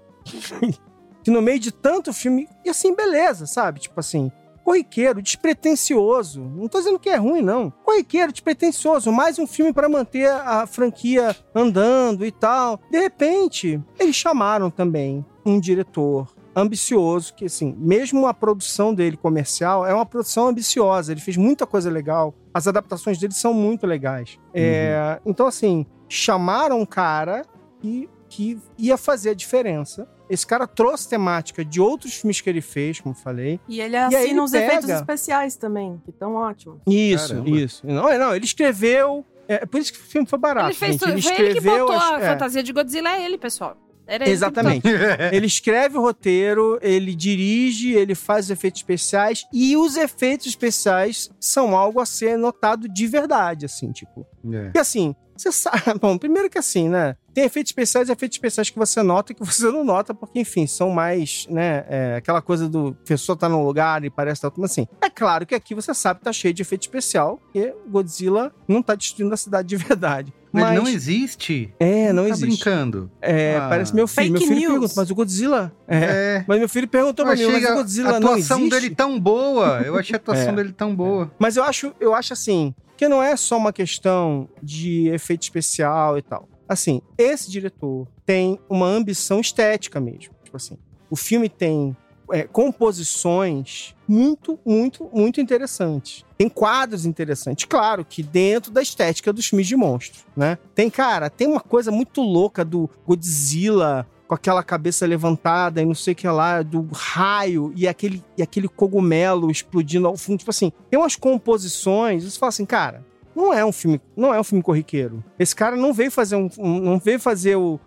[1.24, 2.48] que no meio de tanto filme.
[2.64, 3.80] E assim, beleza, sabe?
[3.80, 4.30] Tipo assim.
[4.62, 6.40] Corriqueiro, despretensioso.
[6.40, 7.68] Não tô dizendo que é ruim, não.
[7.82, 9.10] Corriqueiro, despretensioso.
[9.10, 12.78] Mais um filme pra manter a franquia andando e tal.
[12.88, 19.86] De repente, eles chamaram também um diretor ambicioso, que assim, mesmo a produção dele comercial
[19.86, 21.12] é uma produção ambiciosa.
[21.12, 22.34] Ele fez muita coisa legal.
[22.52, 24.38] As adaptações dele são muito legais.
[24.54, 27.44] É, então, assim, chamaram um cara
[27.82, 30.08] e que ia fazer a diferença.
[30.30, 33.60] Esse cara trouxe temática de outros filmes que ele fez, como falei.
[33.68, 36.78] E ele E assina ele os efeitos pega- especiais também, que estão ótimos.
[36.86, 37.50] Isso, Caramba.
[37.50, 37.86] isso.
[37.86, 39.26] Não, é, não, ele escreveu.
[39.46, 40.68] É por isso que o filme foi barato.
[40.68, 41.00] ele fez gente.
[41.00, 41.12] tudo.
[41.12, 41.80] Ele Foi ele que escreveu.
[41.86, 42.28] botou as- a é.
[42.32, 43.76] fantasia de Godzilla, é ele, pessoal.
[44.06, 44.86] Era Exatamente.
[45.32, 51.30] ele escreve o roteiro, ele dirige, ele faz os efeitos especiais e os efeitos especiais
[51.40, 54.26] são algo a ser notado de verdade, assim, tipo.
[54.52, 54.64] É.
[54.64, 55.82] Porque assim, você sabe.
[56.00, 57.16] Bom, primeiro que assim, né?
[57.34, 60.40] Tem efeitos especiais e efeitos especiais que você nota e que você não nota, porque,
[60.40, 61.84] enfim, são mais, né?
[61.88, 64.86] é, aquela coisa do a pessoa tá num lugar e parece tá mas assim.
[65.00, 68.82] É claro que aqui você sabe que tá cheio de efeito especial, porque Godzilla não
[68.82, 70.32] tá destruindo a cidade de verdade.
[70.52, 71.72] Mas Mas não existe?
[71.80, 72.46] É, não tá existe.
[72.46, 73.10] brincando.
[73.22, 73.68] É, Ah.
[73.68, 74.26] parece meu filho.
[74.26, 74.70] Fake meu filho news.
[74.72, 75.72] pergunta, mas o Godzilla.
[75.88, 75.96] É.
[75.98, 76.44] É.
[76.46, 78.74] Mas meu filho perguntou pra mim, achei mas o a- Godzilla a não atuação existe?
[78.80, 79.80] dele tão boa.
[79.84, 80.56] Eu achei a atuação É.
[80.56, 81.30] dele tão boa.
[81.38, 86.18] Mas eu acho, eu acho assim, que não é só uma questão de efeito especial
[86.18, 86.46] e tal.
[86.68, 90.34] Assim, esse diretor tem uma ambição estética mesmo.
[90.44, 90.76] Tipo assim,
[91.10, 91.96] o filme tem
[92.32, 96.24] é, composições muito, muito, muito interessantes.
[96.36, 97.64] Tem quadros interessantes.
[97.64, 100.58] Claro que dentro da estética dos filmes de monstros, né?
[100.74, 105.94] Tem, cara, tem uma coisa muito louca do Godzilla com aquela cabeça levantada e não
[105.94, 110.38] sei o que lá, do raio e aquele, e aquele cogumelo explodindo ao fundo.
[110.38, 113.04] Tipo assim, tem umas composições, você fala assim, cara,
[113.36, 115.22] não é um filme, não é um filme corriqueiro.
[115.38, 117.78] Esse cara não veio fazer um, um- não veio fazer o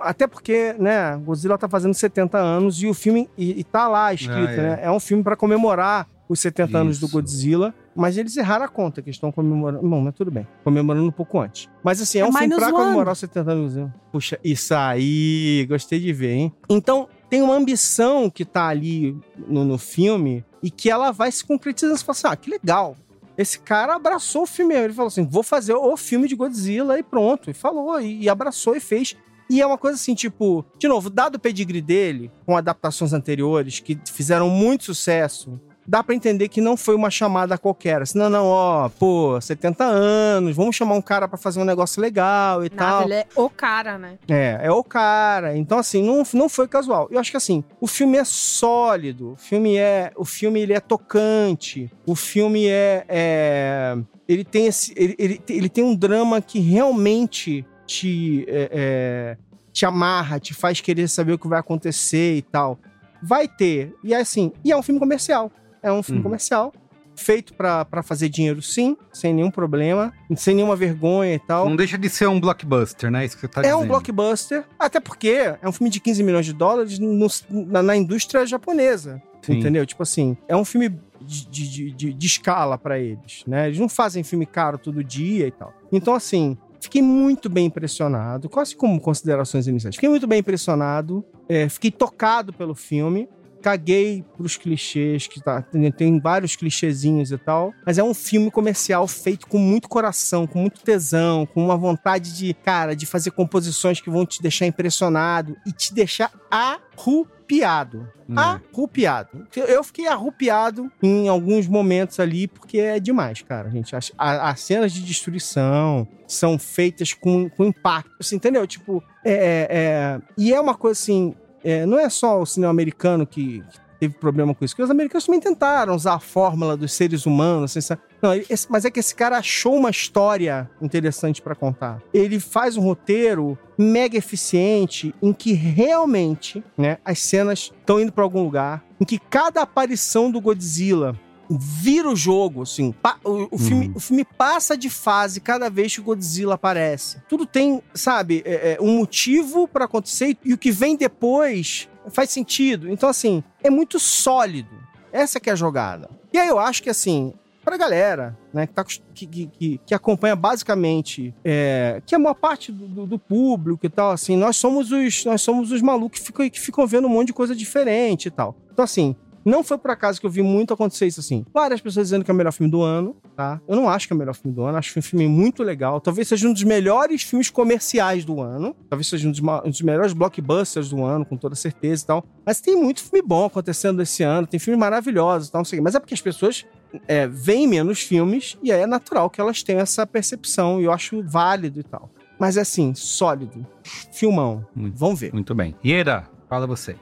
[0.00, 4.12] até porque, né, Godzilla tá fazendo 70 anos e o filme e, e tá lá
[4.12, 4.56] escrito, Ah, é.
[4.56, 4.78] né?
[4.82, 7.12] É um filme pra comemorar os 70 anos do Isso.
[7.14, 9.86] Godzilla, mas eles erraram a conta, que estão comemorando.
[9.86, 10.46] Bom, mas tudo bem.
[10.64, 11.68] Comemorando um pouco antes.
[11.82, 12.76] Mas assim, é, É um filme pra one.
[12.76, 13.94] comemorar os 70 anos do Godzilla.
[14.10, 16.52] Puxa, isso aí, gostei de ver, hein?
[16.68, 19.16] Então, tem uma ambição que tá ali
[19.48, 21.96] no, no filme e que ela vai se concretizando.
[21.98, 22.96] Você fala assim, ah, que legal.
[23.36, 24.74] Esse cara abraçou o filme.
[24.74, 27.50] Ele falou assim: vou fazer o filme de Godzilla e pronto.
[27.50, 29.16] E falou, e, e abraçou e fez.
[29.48, 33.80] E é uma coisa assim, tipo, de novo, dado o pedigree dele, com adaptações anteriores
[33.80, 38.00] que fizeram muito sucesso, dá pra entender que não foi uma chamada qualquer.
[38.02, 42.00] Assim, não, não, ó, pô, 70 anos, vamos chamar um cara pra fazer um negócio
[42.00, 43.02] legal e Nada, tal.
[43.02, 44.18] ele é o cara, né?
[44.28, 45.56] É, é o cara.
[45.56, 47.06] Então, assim, não, não foi casual.
[47.10, 49.32] Eu acho que, assim, o filme é sólido.
[49.32, 50.10] O filme é...
[50.16, 51.90] O filme, ele é tocante.
[52.06, 53.04] O filme é...
[53.08, 54.94] é- ele tem esse...
[54.96, 58.44] Ele, ele, ele tem um drama que realmente te...
[58.48, 59.36] é, é,
[59.72, 62.78] te amarra, te faz querer saber o que vai acontecer e tal.
[63.22, 63.94] Vai ter.
[64.04, 64.52] E é assim...
[64.64, 65.50] E é um filme comercial.
[65.82, 66.24] É um filme Uhum.
[66.24, 66.72] comercial.
[67.16, 68.96] Feito pra pra fazer dinheiro, sim.
[69.12, 70.12] Sem nenhum problema.
[70.36, 71.68] Sem nenhuma vergonha e tal.
[71.68, 73.24] Não deixa de ser um blockbuster, né?
[73.24, 73.82] Isso que você tá É dizendo.
[73.82, 75.28] um blockbuster, até porque
[75.62, 79.22] é um filme de 15 milhões de dólares no- na, na indústria japonesa.
[79.42, 79.58] Sim.
[79.60, 79.86] Entendeu?
[79.86, 80.88] Tipo assim, é um filme
[81.20, 83.68] de, de, de, de escala pra eles, né?
[83.68, 85.72] Eles não fazem filme caro todo dia e tal.
[85.92, 89.96] Então, assim, fiquei muito bem impressionado, quase como considerações iniciais.
[89.96, 93.28] Fiquei muito bem impressionado, é, fiquei tocado pelo filme.
[93.64, 95.62] Caguei pros clichês, que tá,
[95.96, 97.72] tem, vários clichêzinhos e tal.
[97.86, 102.36] Mas é um filme comercial feito com muito coração, com muito tesão, com uma vontade
[102.36, 108.06] de, cara, de fazer composições que vão te deixar impressionado e te deixar arrupiado.
[108.28, 108.34] Hum.
[108.38, 109.46] Arrupiado.
[109.56, 113.96] Eu- fiquei arrupiado em alguns momentos ali, porque é demais, cara, gente.
[113.96, 118.10] As, as cenas de destruição são feitas com, com impacto.
[118.20, 118.66] Você entendeu?
[118.66, 121.34] Tipo, é, é- é- E é uma coisa assim.
[121.64, 124.90] É, não é só o cinema americano que, que teve problema com isso, porque os
[124.90, 127.94] americanos também tentaram usar a fórmula dos seres humanos, assim?
[128.20, 132.02] Não, esse- mas é que esse cara achou uma história interessante pra contar.
[132.12, 138.24] Ele faz um roteiro mega eficiente em que realmente, né, as cenas estão indo pra
[138.24, 141.18] algum lugar, em que cada aparição do Godzilla
[141.50, 142.94] vira o jogo, assim.
[143.24, 147.18] O, o filme, o filme passa de fase cada vez que o Godzilla aparece.
[147.28, 152.30] Tudo tem, sabe, é, é, um motivo pra acontecer e o que vem depois faz
[152.30, 152.90] sentido.
[152.90, 154.70] Então, assim, é muito sólido.
[155.12, 156.10] Essa que é a jogada.
[156.32, 157.32] E aí eu acho que, assim,
[157.64, 162.34] pra galera, né, que, tá, que, que- que acompanha basicamente, é, que é a maior
[162.34, 166.18] parte do, do- do público e tal, assim, nós somos os, nós somos os malucos
[166.18, 168.56] que ficam, que ficam vendo um monte de coisa diferente e tal.
[168.72, 171.44] Então, assim, não foi por acaso que eu vi muito acontecer isso assim.
[171.52, 173.60] Várias pessoas dizendo que é o melhor filme do ano, tá?
[173.68, 175.28] Eu não acho que é o melhor filme do ano, acho que é um filme
[175.28, 176.00] muito legal.
[176.00, 178.74] Talvez seja um dos melhores filmes comerciais do ano.
[178.88, 182.24] Talvez seja um dos, um dos melhores blockbusters do ano, com toda certeza e tal.
[182.44, 185.80] Mas tem muito filme bom acontecendo esse ano, tem filmes maravilhosos e tal, não sei.
[185.80, 186.64] Mas é porque as pessoas
[187.06, 190.92] é, veem menos filmes e aí é natural que elas tenham essa percepção e eu
[190.92, 192.10] acho válido e tal.
[192.38, 193.66] Mas é assim, sólido.
[194.12, 194.66] Filmão.
[194.74, 194.98] Muito.
[194.98, 195.32] Vamos ver.
[195.32, 195.74] Muito bem.
[195.84, 196.96] Ieda, fala você.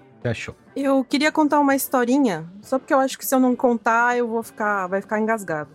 [0.74, 4.28] Eu queria contar uma historinha, só porque eu acho que se eu não contar, eu
[4.28, 5.70] vou ficar, vai ficar engasgado.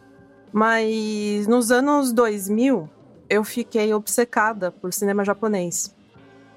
[0.51, 2.89] Mas nos anos 2000,
[3.29, 5.95] eu fiquei obcecada por cinema japonês.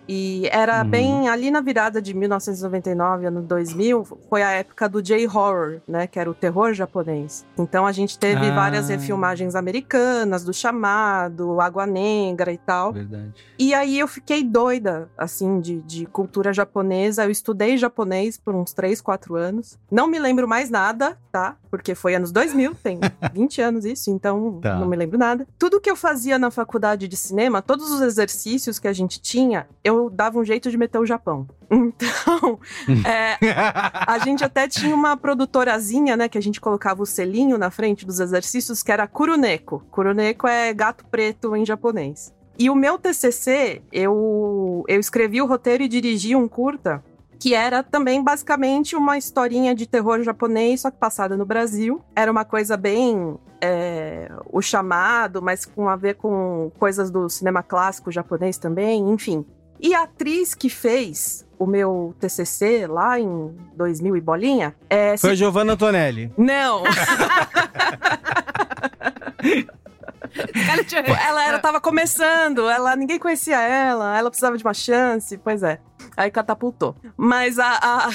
[0.09, 0.89] E era Uhum.
[0.91, 6.19] bem ali na virada de 1999, ano 2000, foi a época do J-horror, né, que
[6.19, 7.45] era o terror japonês.
[7.59, 8.55] Então a gente teve Ah.
[8.55, 12.93] várias refilmagens americanas, do Chamado, Água Negra e tal.
[12.93, 13.33] Verdade.
[13.59, 17.25] E aí eu fiquei doida, assim, de, de cultura japonesa.
[17.25, 19.79] Eu estudei japonês por uns 3, 4 anos.
[19.91, 21.57] Não me lembro mais nada, tá?
[21.71, 22.99] Porque foi anos 2000, tem
[23.33, 24.77] 20 anos isso, então Tá.
[24.79, 25.47] não me lembro nada.
[25.59, 29.67] Tudo que eu fazia na faculdade de cinema, todos os exercícios que a gente tinha,
[29.85, 31.47] eu dava um jeito de meter o Japão.
[31.73, 32.59] Então,
[33.09, 33.37] é,
[34.07, 38.05] a gente até tinha uma produtorazinha, né, que a gente colocava o selinho na frente
[38.05, 39.83] dos exercícios, que era Kuruneko.
[39.91, 42.33] Kuruneko é gato preto em japonês.
[42.59, 47.03] E o meu TCC, eu, eu escrevi o roteiro e dirigi um curta
[47.41, 52.05] que era também basicamente uma historinha de terror japonês, só que passada no Brasil.
[52.15, 57.63] Era uma coisa bem é, o chamado, mas com a ver com coisas do cinema
[57.63, 59.47] clássico japonês também, enfim.
[59.81, 65.31] E a atriz que fez o meu TCC lá em 2000 e bolinha é Foi
[65.31, 66.31] a Giovanna Antonelli.
[66.37, 66.83] não.
[71.27, 75.81] Ela era, tava começando, ela ninguém conhecia ela, ela precisava de uma chance, pois é.
[76.17, 76.95] Aí catapultou.
[77.17, 78.09] Mas a, a,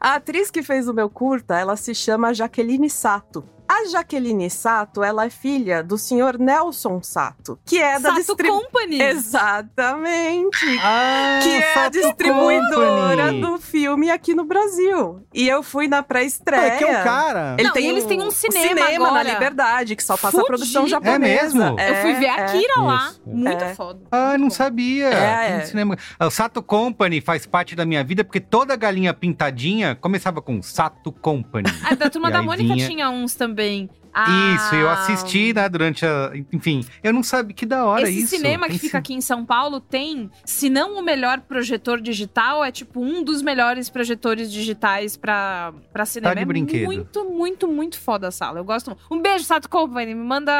[0.00, 3.44] a atriz que fez o meu curta, ela se chama Jaqueline Sato.
[3.68, 8.48] A Jaqueline Sato, ela é filha do senhor Nelson Sato, que é da Sato distri-
[8.48, 9.02] Company.
[9.02, 10.56] Exatamente.
[10.82, 13.40] Ah, que é a Sato distribuidora Company.
[13.40, 15.22] do filme aqui no Brasil.
[15.34, 16.60] E eu fui na pré-estreia.
[16.74, 17.54] É que é um cara.
[17.58, 19.32] Ele Não, tem e eles têm um cinema na agora.
[19.32, 20.90] Liberdade, que só passa a produção Fudido.
[21.04, 21.18] japonesa.
[21.18, 21.80] É mesmo?
[21.80, 22.30] eu fui ver é.
[22.30, 23.08] a Kira lá.
[23.10, 23.20] Isso.
[23.26, 23.74] Muito É.
[23.74, 24.00] foda.
[24.10, 25.06] Ah, eu não sabia.
[25.08, 25.60] É, Tem é.
[25.66, 25.96] cinema.
[26.20, 31.10] O Sato Company faz parte da minha vida porque toda galinha pintadinha começava com Sato
[31.12, 31.68] Company.
[31.84, 33.88] A da Turma da Mônica vinha- tinha uns também também
[34.18, 36.32] ah, Isso, eu assisti, né, durante a.
[36.50, 37.54] Enfim, eu não sabia.
[37.54, 38.36] Que da hora Esse isso.
[38.36, 42.64] cinema que Tem fica aqui em São Paulo tem, se não o melhor projetor digital,
[42.64, 46.30] é tipo um dos melhores projetores digitais pra, pra cinema.
[46.30, 46.84] Tá de é brinquedo.
[46.86, 48.58] muito, muito, muito foda a sala.
[48.58, 49.02] Eu gosto muito.
[49.10, 50.14] Um beijo, Sato Company.
[50.14, 50.52] Me manda,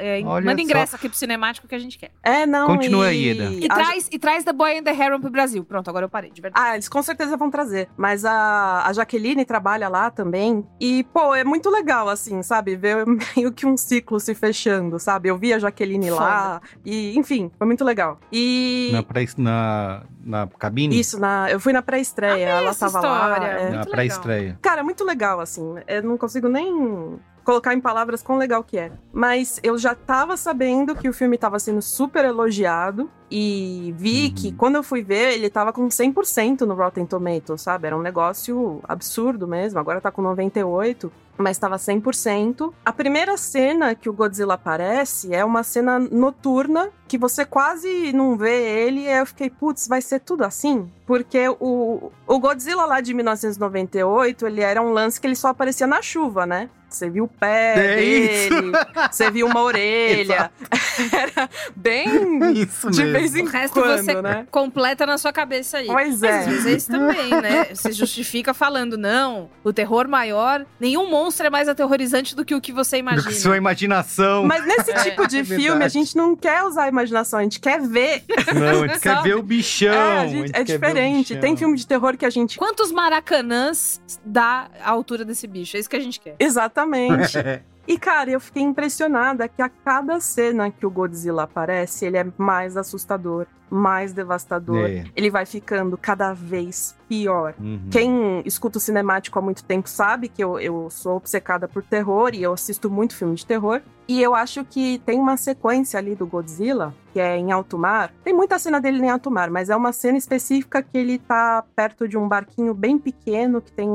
[0.00, 0.62] é, manda só.
[0.62, 2.10] ingresso aqui pro cinemático que a gente quer.
[2.22, 2.66] É, não.
[2.66, 3.08] Continua e...
[3.10, 3.44] aí, Eda.
[3.52, 5.64] E, a- traz, e traz The Boy and the Heron pro Brasil.
[5.64, 6.64] Pronto, agora eu parei, de verdade.
[6.66, 7.88] Ah, eles com certeza vão trazer.
[7.96, 10.66] Mas a, a Jaqueline trabalha lá também.
[10.80, 12.74] E, pô, é muito legal, assim, sabe?
[12.76, 13.01] Ver
[13.36, 15.28] meio que um ciclo se fechando, sabe?
[15.28, 16.60] Eu vi a Jaqueline lá.
[16.84, 18.18] E, enfim, foi muito legal.
[18.32, 18.90] E.
[18.92, 20.98] Na, pré, na, na cabine?
[20.98, 23.16] Isso, na, eu fui na pré-estreia, ela essa tava lá.
[23.32, 23.46] história.
[23.46, 23.70] é.
[23.70, 24.58] Na pré-estreia.
[24.62, 25.74] Cara, é muito legal, assim.
[25.86, 28.92] Eu não consigo nem colocar em palavras quão legal que é.
[29.12, 33.10] Mas eu já tava sabendo que o filme tava sendo super elogiado.
[33.28, 34.34] E vi Uhum.
[34.34, 37.86] que quando eu fui ver, ele tava com 100% no Rotten Tomatoes, sabe?
[37.86, 39.80] Era um negócio absurdo mesmo.
[39.80, 41.10] Agora tá com 98%.
[41.42, 42.72] Mas tava 100%.
[42.84, 48.36] A primeira cena que o Godzilla aparece é uma cena noturna que você quase não
[48.36, 49.02] vê ele.
[49.02, 50.90] E aí eu fiquei, putz, vai ser tudo assim?
[51.06, 55.86] Porque o, o Godzilla lá de 1998, ele era um lance que ele só aparecia
[55.86, 56.70] na chuva, né?
[56.88, 58.72] Você viu o pé É dele,
[59.10, 60.50] você viu uma orelha.
[61.10, 63.18] Era bem Isso de mesmo.
[63.18, 64.46] vez em O resto quando, você né?
[64.50, 65.86] completa na sua cabeça aí.
[65.86, 66.38] Pois Mas é.
[66.40, 67.64] às vezes é isso também, né?
[67.74, 72.60] Você justifica falando, não, o terror maior, nenhum monstro é mais aterrorizante do que o
[72.60, 73.28] que você Do imagina.
[73.28, 74.44] que sua imaginação.
[74.44, 77.60] Mas nesse tipo de é filme, a gente não quer usar a imaginação, a gente
[77.60, 78.24] quer ver.
[78.54, 79.92] Não, a gente quer ver o bichão.
[79.92, 81.36] É, a a gente- é diferente.
[81.36, 82.58] Tem filme de terror que a gente.
[82.58, 85.76] Quantos maracanãs dá a altura desse bicho?
[85.76, 86.36] É isso que a gente quer.
[86.38, 87.38] Exatamente.
[87.84, 92.24] E, cara, eu fiquei impressionada que a cada cena que o Godzilla aparece, ele é
[92.38, 94.84] mais assustador, mais devastador.
[94.90, 95.04] É.
[95.16, 97.54] Ele vai ficando cada vez pior.
[97.58, 97.88] Uhum.
[97.90, 102.34] Quem escuta o cinemático há muito tempo sabe que eu, eu sou obcecada por terror
[102.34, 103.80] e eu assisto muito filme de terror.
[104.08, 108.12] E eu acho que tem uma sequência ali do Godzilla, que é em alto mar.
[108.24, 111.64] Tem muita cena dele em alto mar, mas é uma cena específica que ele tá
[111.76, 113.88] perto de um barquinho bem pequeno, que tem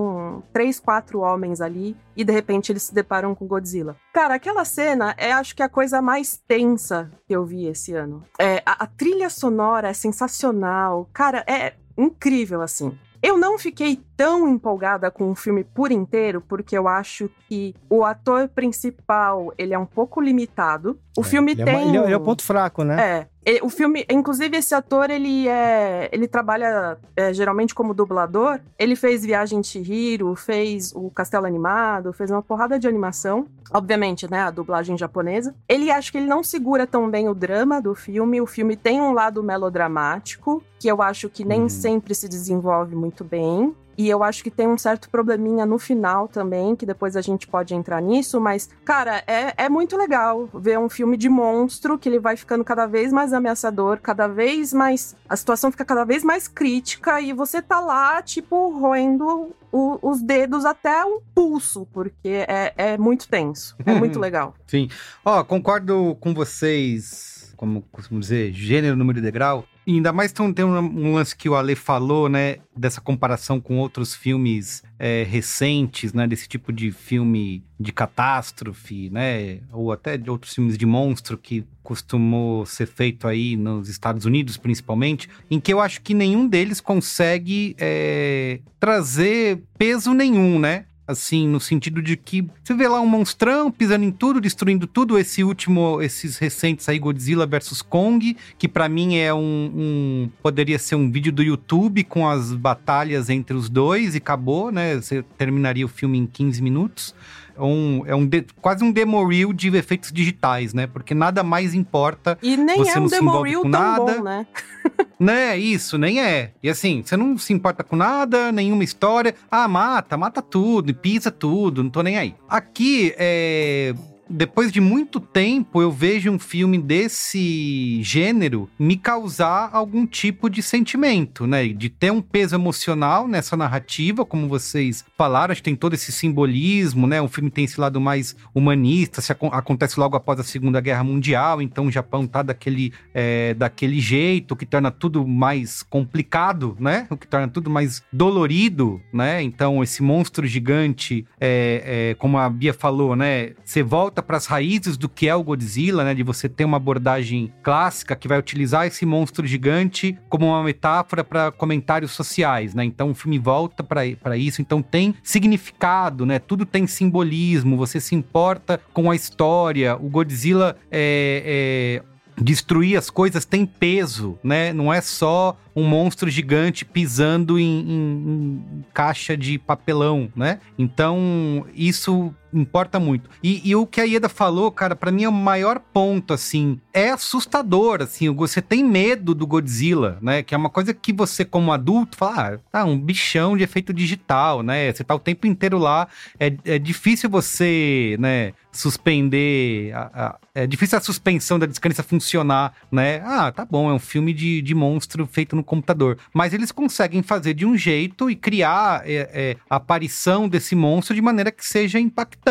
[0.54, 3.98] três, quatro homens ali, e de repente eles se deparam com Godzilla.
[4.14, 8.24] Cara, aquela cena é acho que a coisa mais tensa que eu vi esse ano.
[8.40, 11.10] É, a, a trilha sonora é sensacional.
[11.14, 12.98] Cara, é incrível assim.
[13.22, 18.04] Eu não fiquei tão empolgada com o filme por inteiro, porque eu acho que o
[18.04, 21.00] ator principal, ele é um pouco limitado.
[21.16, 21.76] O filme Ele é, tem...
[21.76, 22.98] uma- ele é- ele é o ponto fraco, né?
[23.00, 23.60] É.
[23.62, 28.60] O filme, inclusive esse ator, ele é, ele trabalha é, geralmente como dublador.
[28.78, 33.48] Ele fez Viagem de Chihiro, fez o Castelo Animado, fez uma porrada de animação.
[33.72, 35.56] Obviamente, né, a dublagem japonesa.
[35.70, 38.42] Ele acho que ele não segura tão bem o drama do filme.
[38.42, 41.70] O filme tem um lado melodramático, que eu acho que nem Uhum.
[41.70, 43.74] sempre se desenvolve muito bem.
[43.98, 47.48] E eu acho que tem um certo probleminha no final também, que depois a gente
[47.48, 52.08] pode entrar nisso, mas, cara, é, é muito legal ver um filme de monstro que
[52.08, 55.16] ele vai ficando cada vez mais ameaçador, cada vez mais.
[55.28, 60.22] A situação fica cada vez mais crítica e você tá lá, tipo, roendo o, os
[60.22, 63.76] dedos até o pulso, porque é, é muito tenso.
[63.86, 64.54] É muito legal.
[64.68, 64.90] Sim.
[65.26, 69.66] Ó, concordo com vocês, como costumo dizer, gênero, número e degrau.
[69.88, 72.58] Ainda mais tem, tem um lance que o Ale falou, né?
[72.76, 76.28] Dessa comparação com outros filmes é, recentes, né?
[76.28, 79.60] Desse tipo de filme de catástrofe, né?
[79.72, 84.58] Ou até de outros filmes de monstro que costumou ser feito aí nos Estados Unidos,
[84.58, 90.86] principalmente, em que eu acho que nenhum deles consegue é, trazer peso nenhum, né?
[91.08, 95.18] Assim, no sentido de que você vê lá um monstrão pisando em tudo, destruindo tudo.
[95.18, 100.78] Esse último, esses recentes aí, Godzilla vs Kong, que para mim é um, um, poderia
[100.78, 104.96] ser um vídeo do YouTube com as batalhas entre os dois e acabou, né?
[104.96, 107.16] Você terminaria o filme em 15 minutos
[107.64, 110.88] um, é um de, quase um demo reel de efeitos digitais, né?
[110.88, 112.38] Porque nada mais importa.
[112.42, 114.00] E nem você é um demo reel tão nada.
[114.00, 114.48] bom, né?
[115.20, 116.52] né, isso, nem é.
[116.62, 119.36] E assim, você não se importa com nada, nenhuma história.
[119.50, 122.36] Ah, mata, mata tudo, pisa tudo, não tô nem aí.
[122.48, 123.94] Aqui, é
[124.30, 130.62] depois de muito tempo, eu vejo um filme desse gênero me causar algum tipo de
[130.62, 131.68] sentimento, né?
[131.68, 136.12] De ter um peso emocional nessa narrativa, como vocês falaram, acho que tem todo esse
[136.12, 137.22] simbolismo, né?
[137.22, 141.04] O filme tem esse lado mais humanista, se ac acontece logo após a Segunda Guerra
[141.04, 147.08] Mundial, então o Japão tá daquele, é, daquele jeito, que torna tudo mais complicado, né?
[147.10, 149.42] O que torna tudo mais dolorido, né?
[149.42, 153.52] Então, esse monstro gigante, é, é, como a Bia falou, né?
[153.64, 156.14] Você volta volta para as raízes do que é o Godzilla, né?
[156.14, 161.24] De você ter uma abordagem clássica que vai utilizar esse monstro gigante como uma metáfora
[161.24, 162.84] para comentários sociais, né?
[162.84, 166.40] Então o filme volta para isso, então tem significado, né?
[166.40, 169.96] Tudo tem simbolismo, você se importa com a história.
[169.96, 174.72] O Godzilla é, é destruir as coisas tem peso, né?
[174.72, 180.60] Não é só um monstro gigante pisando em, em, em caixa de papelão, né?
[180.78, 183.30] Então, isso importa muito.
[183.44, 186.80] E, e, o que a Ieda falou, cara, para mim é o maior ponto, assim,
[186.94, 191.46] é assustador, assim, você tem medo do Godzilla, né, que é uma coisa que você
[191.46, 195.46] como adulto fala, ah, tá, um bichão de efeito digital, né, você tá o tempo
[195.48, 196.08] inteiro lá,
[196.40, 202.74] é, é difícil você, né, suspender, a, a, é difícil a suspensão da descrença funcionar,
[202.92, 206.72] né, ah, tá bom, é um filme de, de monstro feito no computador, mas eles
[206.72, 211.52] conseguem fazer de um jeito e criar é, é, a aparição desse monstro de maneira
[211.52, 212.47] que seja impactante.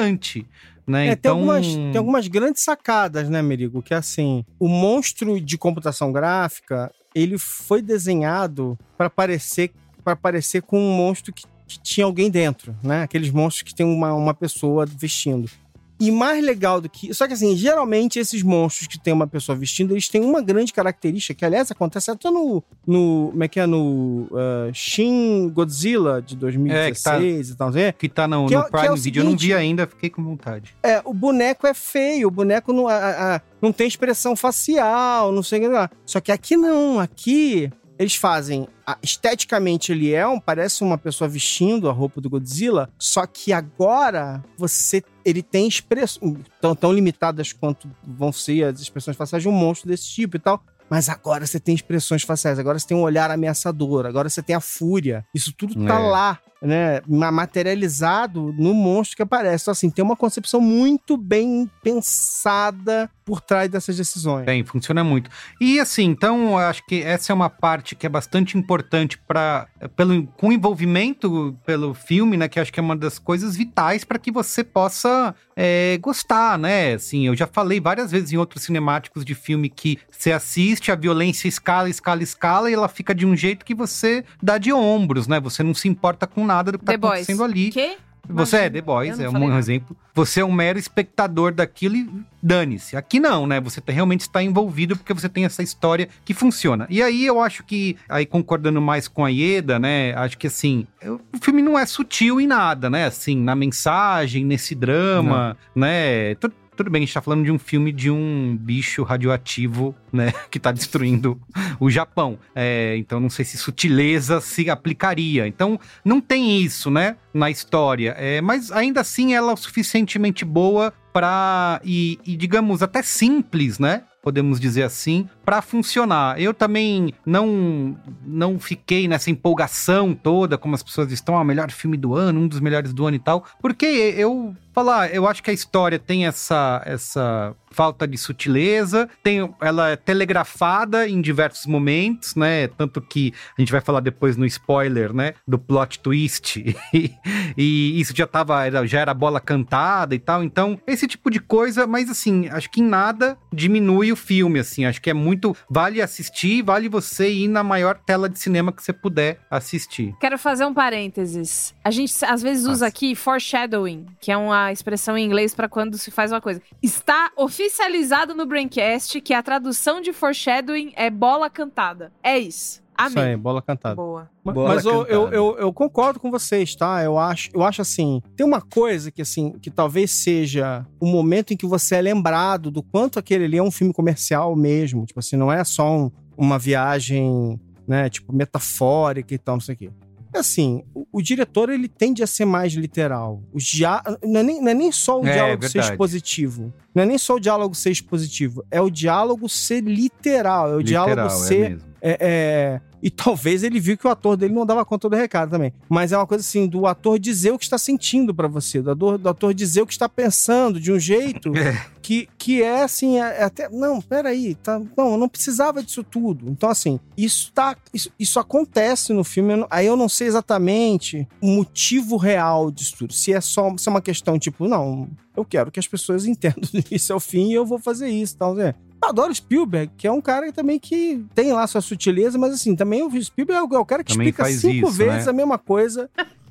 [0.86, 1.09] Né?
[1.09, 1.20] É, então...
[1.20, 3.82] tem, algumas, tem algumas grandes sacadas, né, Merigo?
[3.82, 9.72] Que assim, o monstro de computação gráfica, ele foi desenhado para parecer
[10.05, 13.03] para parecer com um monstro que, que, tinha alguém dentro, né?
[13.03, 15.51] Aqueles monstros que tem uma, uma pessoa vestindo.
[15.99, 17.12] E mais legal do que.
[17.14, 20.72] Só que assim, geralmente esses monstros que tem uma pessoa vestindo, eles têm uma grande
[20.72, 22.62] característica, que aliás acontece até no.
[22.86, 23.66] no como é que é?
[23.66, 27.68] No uh, Shin Godzilla de 2016 é, tá, e tal.
[27.68, 29.86] Assim, que tá no, que no é, Prime é Video, seguinte, eu não vi ainda,
[29.86, 30.76] fiquei com vontade.
[30.82, 35.42] É, o boneco é feio, o boneco não, a, a, não tem expressão facial, não
[35.42, 35.90] sei o que lá.
[36.05, 38.68] Só que aqui não, aqui eles fazem.
[39.03, 40.38] Esteticamente, ele é um.
[40.38, 42.90] Parece uma pessoa vestindo a roupa do Godzilla.
[42.99, 45.03] Só que agora você.
[45.24, 46.38] Ele tem expressões.
[46.61, 50.40] Tão, tão limitadas quanto vão ser as expressões faciais de um monstro desse tipo e
[50.40, 50.62] tal.
[50.88, 54.55] Mas agora você tem expressões faciais, agora você tem um olhar ameaçador, agora você tem
[54.55, 55.26] a fúria.
[55.34, 55.99] Isso tudo tá é.
[55.99, 57.00] lá, né?
[57.06, 59.64] Materializado no monstro que aparece.
[59.64, 64.46] Então, assim, tem uma concepção muito bem pensada por trás dessas decisões.
[64.46, 65.28] Tem, funciona muito.
[65.60, 70.26] E assim, então, acho que essa é uma parte que é bastante importante para pelo
[70.38, 72.48] com envolvimento pelo filme, né?
[72.48, 76.94] Que acho que é uma das coisas vitais para que você possa é, gostar, né?
[76.94, 80.94] Assim, eu já falei várias vezes em outros cinemáticos de filme que você assiste, a
[80.94, 85.26] violência escala, escala, escala, e ela fica de um jeito que você dá de ombros,
[85.26, 85.40] né?
[85.40, 87.50] Você não se importa com nada do que tá The acontecendo Boys.
[87.52, 87.70] ali.
[87.70, 87.96] Que?
[88.28, 89.96] Você é The Boys, é um exemplo.
[90.14, 92.09] Você é um mero espectador daquilo e
[92.42, 92.96] dane-se.
[92.96, 93.61] Aqui não, né?
[93.61, 96.86] Você tá, realmente está envolvido porque você tem essa história que funciona.
[96.90, 100.14] E aí eu acho que, aí concordando mais com a Ieda, né?
[100.14, 103.07] Acho que assim, o filme não é sutil em nada, né?
[103.07, 105.82] Assim, na mensagem, nesse drama, não.
[105.82, 106.34] né?
[106.77, 110.33] Tudo bem, a gente tá falando de um filme de um bicho radioativo, né?
[110.51, 111.41] Que tá destruindo
[111.81, 112.39] o Japão.
[112.55, 115.47] É, então não sei se sutileza se aplicaria.
[115.47, 117.16] Então não tem isso, né?
[117.33, 118.14] Na história.
[118.18, 123.79] É, mas ainda assim ela é o suficientemente boa para e, e, digamos, até simples,
[123.79, 124.03] né?
[124.27, 126.43] podemos dizer assim, para funcionar.
[126.43, 127.97] Eu também não
[128.27, 132.49] não fiquei nessa empolgação toda, como as pessoas estão, ah, melhor filme do ano, um
[132.49, 136.27] dos melhores do ano e tal, porque eu falar, eu acho que a história tem
[136.27, 142.68] essa essa falta de sutileza, tem ela é telegrafada em diversos momentos, né?
[142.68, 146.57] Tanto que a gente vai falar depois no spoiler, né, do plot twist.
[146.93, 147.11] e,
[147.57, 150.43] e isso já tava já era bola cantada e tal.
[150.43, 154.85] Então, esse tipo de coisa, mas assim, acho que em nada diminui o filme, assim.
[154.85, 158.83] Acho que é muito vale assistir, vale você ir na maior tela de cinema que
[158.83, 160.14] você puder assistir.
[160.20, 161.74] Quero fazer um parênteses.
[161.83, 165.96] A gente às vezes usa aqui foreshadowing, que é uma expressão em inglês para quando
[165.98, 166.60] se faz uma coisa.
[166.82, 172.12] Está oficializado no Braincast que a tradução de foreshadowing é bola cantada.
[172.22, 172.84] É isso.
[172.98, 173.10] Amém.
[173.10, 173.94] Isso aí, bola cantada.
[173.94, 174.30] Boa.
[174.42, 177.02] Bola Mas eu, eu, eu, eu concordo com vocês, tá?
[177.02, 181.52] Eu acho, eu acho assim, tem uma coisa que assim, que talvez seja o momento
[181.52, 185.04] em que você é lembrado do quanto aquele ali é um filme comercial mesmo.
[185.04, 189.74] Tipo assim, não é só um- uma viagem, né, tipo, metafórica e tal, não sei
[189.74, 189.90] o quê.
[190.35, 193.43] É Assim, o, o diretor ele tende a ser mais literal.
[193.53, 194.03] O dia...
[194.24, 195.93] não, é nem, não é nem só o É, diálogo ser verdade.
[195.93, 196.72] expositivo.
[196.95, 198.64] Não é nem só o diálogo ser expositivo.
[198.70, 200.72] É o diálogo ser literal.
[200.72, 201.89] É o diálogo Literal, é ser mesmo.
[202.01, 205.51] é, é, E talvez ele viu que o ator dele não dava conta do recado
[205.51, 205.72] também.
[205.89, 208.91] Mas é uma coisa assim, do ator dizer o que está sentindo pra você, do
[208.91, 211.53] ator, do ator dizer o que está pensando de um jeito
[212.07, 213.68] que, que é assim, é, é até.
[213.68, 216.48] Não, peraí, tá, não, eu não precisava disso tudo.
[216.48, 217.76] Então, assim, isso tá.
[217.92, 219.54] Isso, isso acontece no filme.
[219.54, 223.12] eu não- aí eu não sei exatamente o motivo real disso tudo.
[223.12, 226.61] Se é só se é uma questão, tipo, não, eu quero que as pessoas entendam
[226.72, 228.36] do início ao fim e eu vou fazer isso.
[228.36, 228.76] Tal, né?
[229.02, 232.76] Eu adoro Spielberg, que é um cara também que tem lá sua sutileza, mas assim,
[232.76, 235.30] também o Spielberg é o cara que Também explica cinco isso, vezes né?
[235.30, 236.09] a mesma coisa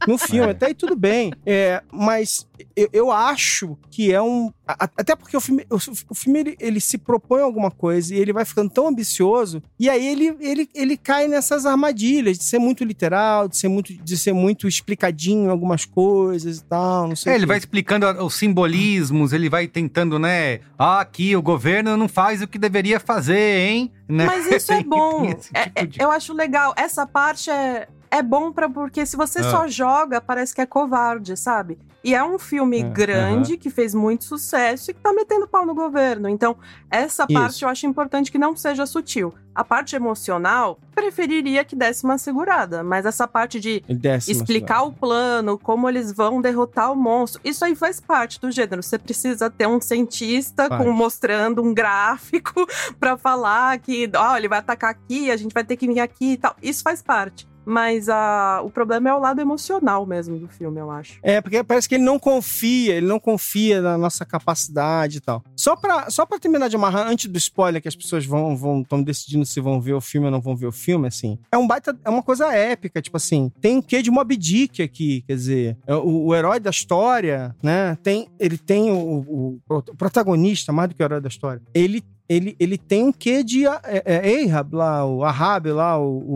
[0.07, 0.51] no filme.
[0.51, 1.33] Até aí tudo bem.
[1.45, 2.45] É, mas
[2.75, 4.51] eu, eu acho que é um.
[4.67, 5.75] A- Até porque o filme, o,
[6.09, 9.61] o filme ele, ele se propõe a alguma coisa e ele vai ficando tão ambicioso,
[9.79, 13.93] e aí ele, ele, ele cai nessas armadilhas de ser muito literal, de ser muito,
[13.93, 17.07] de ser muito explicadinho em algumas coisas e tal.
[17.07, 20.59] Não sei É, o ele vai explicando os simbolismos, ele vai tentando, né?
[20.77, 23.91] Ah, aqui o governo não faz o que deveria fazer, hein?
[24.07, 24.25] Né?
[24.25, 25.25] Mas isso é bom.
[25.25, 26.73] É- tipo é- de- eu acho legal.
[26.77, 29.51] Essa parte é, é bom para porque se você Ah.
[29.51, 31.77] só joga, parece que é covarde, sabe?
[32.05, 35.65] E é um filme É, grande que fez muito sucesso e que tá metendo pau
[35.65, 36.29] no governo.
[36.29, 36.55] Então,
[36.87, 37.33] essa Isso.
[37.33, 39.33] parte eu acho importante que não seja sutil.
[39.55, 42.83] A parte emocional, preferiria que desse uma segurada.
[42.83, 47.41] Mas essa parte de uma explicar o plano, como eles vão derrotar o monstro.
[47.43, 48.83] Isso aí faz parte do gênero.
[48.83, 52.67] Você precisa ter um cientista com, mostrando um gráfico
[52.99, 56.33] pra falar que, ó, ele vai atacar aqui, a gente vai ter que vir aqui
[56.33, 56.55] e tal.
[56.61, 57.47] Isso faz parte.
[57.65, 61.19] Mas a, o problema é o lado emocional mesmo do filme, eu acho.
[61.23, 65.43] É, porque parece que ele não confia, ele não confia na nossa capacidade e tal.
[65.55, 68.81] Só pra, só pra terminar de amarrar, antes do spoiler, que as pessoas vão vão
[68.81, 71.37] estão decidindo se vão ver o filme ou não vão ver o filme, assim.
[71.51, 73.51] É um baita, é uma coisa épica, tipo assim.
[73.61, 77.55] Tem um quê de Moby Dick aqui, quer dizer, é o, o herói da história,
[77.63, 77.97] né?
[78.03, 81.61] Tem, ele tem o, o- o protagonista, mais do que o herói da história.
[81.73, 86.17] Ele ele, ele tem um quê de é, é, Ahab lá, o Ahab lá, o,
[86.19, 86.33] o,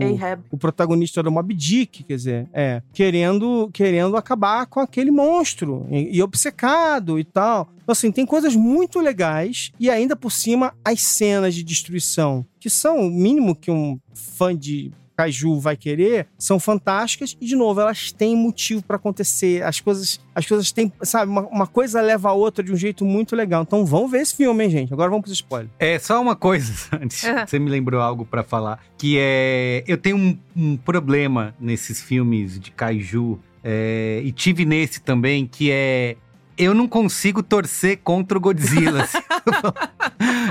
[0.52, 6.16] o protagonista do Mob Dick, quer dizer, é, querendo, querendo acabar com aquele monstro e,
[6.16, 7.68] e obcecado e tal.
[7.82, 12.70] Então, assim, tem coisas muito legais e ainda por cima as cenas de destruição, que
[12.70, 17.80] são o mínimo que um fã de Kaiju vai querer, são fantásticas e, de novo,
[17.80, 19.62] elas têm motivo pra acontecer.
[19.62, 23.04] As coisas, as coisas têm, sabe, uma, uma coisa leva a outra de um jeito
[23.04, 23.62] muito legal.
[23.62, 24.92] Então, vamos ver esse filme, hein, gente?
[24.92, 25.70] Agora vamos pros spoilers.
[25.78, 30.16] É, só uma coisa, antes, você me lembrou algo pra falar, que é, eu tenho
[30.16, 36.16] um, um problema nesses filmes de kaiju, é, e tive nesse também, que é,
[36.62, 39.02] eu não consigo torcer contra o Godzilla.
[39.04, 39.18] assim.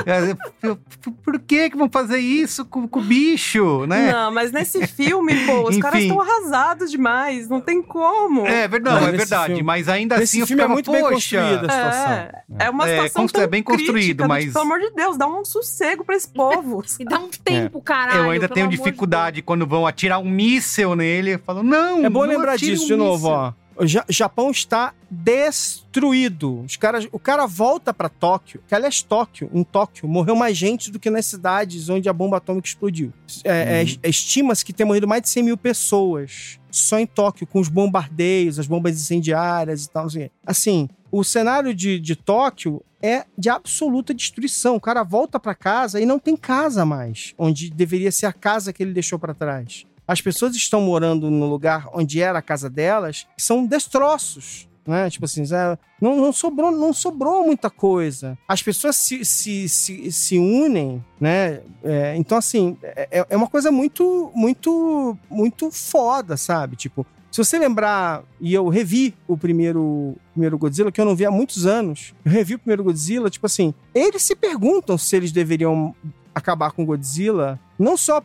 [0.05, 0.77] É, eu-
[1.23, 4.11] Por que que vão fazer isso com, com o bicho, né?
[4.11, 6.09] Não, mas nesse filme, pô, os caras Enfim.
[6.09, 7.47] estão arrasados demais.
[7.49, 8.45] Não tem como.
[8.47, 10.91] É verdade, Não, é verdade, filme- mas ainda Nesse assim eu filme é ficava, muito
[10.91, 12.11] bem "Poxa, construída a situação.
[12.11, 14.91] É, é uma É, situação é tão bem construído, crítica, mas- tipo, pelo amor de
[14.95, 16.83] Deus, dá um sossego pra esse povo.
[16.99, 18.23] E dá um tempo, caralho.
[18.25, 21.35] Eu ainda tenho amor de dificuldade quando vão atirar um míssel nele.
[21.35, 23.31] Eu falo, não, É bom não lembrar disso um de novo, míssel.
[23.31, 23.53] ó.
[23.79, 26.61] O Ja- Japão está destruído.
[26.61, 30.91] Os caras, o cara volta pra Tóquio, que aliás, Tóquio, em Tóquio, morreu mais gente
[30.91, 33.13] do que nas cidades onde a bomba atômica explodiu.
[33.43, 33.99] É, Uhum.
[34.03, 37.67] é, Estima-se que tenha morrido mais de 100 mil pessoas só em Tóquio, com os
[37.69, 40.07] bombardeios, as bombas incendiárias e tal.
[40.07, 40.29] Quê.
[40.45, 44.75] Assim, o cenário de, de Tóquio é de absoluta destruição.
[44.75, 48.71] O cara volta pra casa e não tem casa mais, onde deveria ser a casa
[48.73, 49.85] que ele deixou pra trás.
[50.09, 54.67] As pessoas estão morando no lugar onde era a casa delas, que são destroços.
[54.87, 55.07] né?
[55.07, 58.35] Tipo assim, Zé, não, não, sobrou, não sobrou muita coisa.
[58.47, 61.61] As pessoas se, se, se, se unem, né?
[61.83, 66.75] É, então, assim, é, é uma coisa muito, muito, muito foda, sabe?
[66.75, 71.23] Tipo, se você lembrar, e eu revi o primeiro, primeiro Godzilla, que eu não vi
[71.23, 75.31] há muitos anos, eu revi o primeiro Godzilla, tipo assim, eles se perguntam se eles
[75.31, 75.93] deveriam
[76.33, 78.21] acabar com Godzilla, não só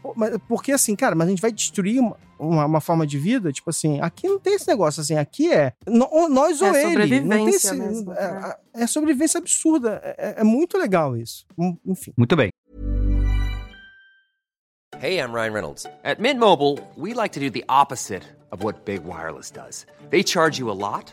[0.48, 3.70] porque assim, cara, mas a gente vai destruir uma, uma, uma forma de vida, tipo
[3.70, 7.20] assim, aqui não tem esse negócio, assim, aqui é no- ou nós É ou ele.
[7.20, 11.76] Não tem sobrevivência esse, mesmo, é, é sobrevivência absurda, é, é muito legal isso, Hum,
[11.86, 12.12] enfim.
[12.16, 12.50] Muito bem.
[15.00, 15.86] Hey, I'm Ryan Reynolds.
[16.04, 19.86] At Mint Mobile, we like to do the opposite of what Big Wireless does.
[20.10, 21.12] They charge you a lot,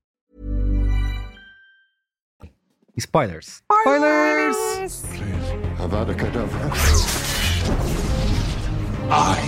[2.97, 3.61] Spoilers.
[3.71, 5.05] Spoilers!
[9.09, 9.39] I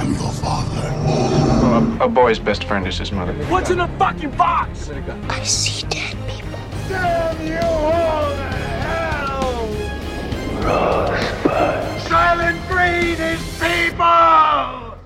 [0.00, 2.00] am your father.
[2.00, 3.32] A, a boy's best friend is his mother.
[3.48, 4.90] What's in the fucking box?
[5.28, 6.58] I see dead people.
[6.88, 8.42] Damn you all to
[8.82, 9.68] hell!
[10.64, 12.00] Rosebud.
[12.08, 14.96] Silent breed is people!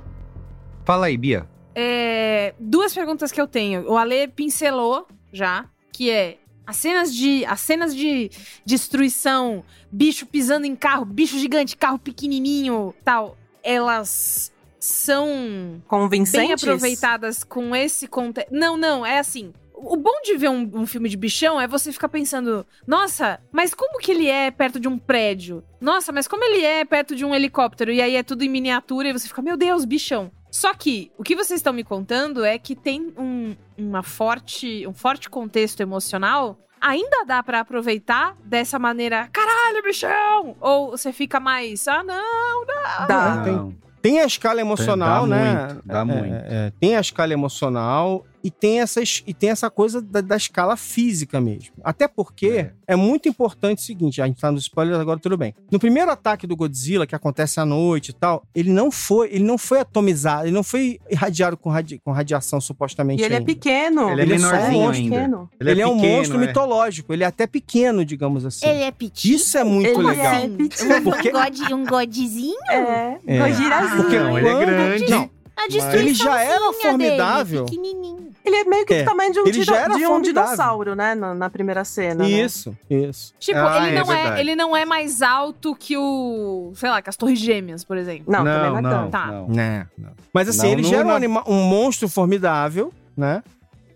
[0.85, 1.47] Fala aí, Bia.
[1.75, 3.91] É, duas perguntas que eu tenho.
[3.91, 8.31] O Ale pincelou já, que é as cenas de as cenas de
[8.65, 13.37] destruição, bicho pisando em carro, bicho gigante, carro pequenininho, tal.
[13.63, 16.33] Elas são Convincentes?
[16.33, 18.53] bem aproveitadas com esse contexto.
[18.53, 19.53] Não, não, é assim.
[19.73, 23.75] O bom de ver um, um filme de bichão é você ficar pensando, nossa, mas
[23.75, 25.65] como que ele é perto de um prédio?
[25.81, 27.91] Nossa, mas como ele é perto de um helicóptero?
[27.91, 30.31] E aí é tudo em miniatura e você fica, meu Deus, bichão.
[30.55, 34.95] Só que o que vocês estão me contando é que tem um, uma forte, um
[34.95, 36.57] forte contexto emocional.
[36.81, 40.55] Ainda dá pra aproveitar dessa maneira, caralho, bichão!
[40.61, 43.07] Ou você fica mais, ah, não, não.
[43.09, 43.43] Dá.
[43.43, 45.65] Tem, tem a escala emocional, Dá né?
[45.67, 46.35] muito, dá É, muito.
[46.47, 50.77] é, tem a escala emocional e tem, essas, e tem essa coisa da, da escala
[50.77, 51.73] física mesmo.
[51.83, 52.95] Até porque é.
[52.95, 55.55] muito importante o seguinte: a gente tá nos spoilers agora, tudo bem.
[55.73, 59.45] No primeiro ataque do Godzilla, que acontece à noite e tal, ele não foi, ele
[59.45, 63.23] não foi atomizado, ele não foi irradiado com, radi- com radiação, supostamente.
[63.23, 63.47] E ele é ainda.
[63.47, 64.11] pequeno.
[64.11, 65.17] Ele é Ele é um ainda.
[65.17, 65.51] pequeno.
[65.59, 66.47] Ele, é, um pequeno, monstro é.
[66.47, 68.67] mitológico, ele é até pequeno, digamos assim.
[68.67, 69.33] é petit?
[69.35, 70.35] Isso é muito Ele legal.
[70.35, 71.03] é pequeno.
[71.03, 72.59] Porque- Um, god, um godzinho?
[72.69, 73.39] É, É.
[73.39, 73.97] Gojirazinho.
[74.03, 75.11] Porque Não, ele é grande.
[75.11, 77.65] Não, A ele já era formidável.
[77.65, 78.24] pequenininho.
[78.45, 80.21] Ele é meio que É, do tamanho de um, ele tiro- já era de um
[80.21, 81.15] dinossauro, né?
[81.15, 82.25] Na, na primeira cena.
[82.25, 82.29] né?
[82.31, 83.33] Isso, isso.
[83.39, 86.73] Tipo, Ah, ele, é não é, ele não é mais alto que o.
[86.75, 88.25] Sei lá, que as Torres Gêmeas, por exemplo.
[88.31, 89.11] Não, também não é não, tanto.
[89.11, 89.27] Tá.
[89.29, 89.49] não.
[89.49, 90.11] Né, não.
[90.33, 91.17] Mas assim, Não, ele não, já era um, não.
[91.17, 93.43] anima- um monstro formidável, né?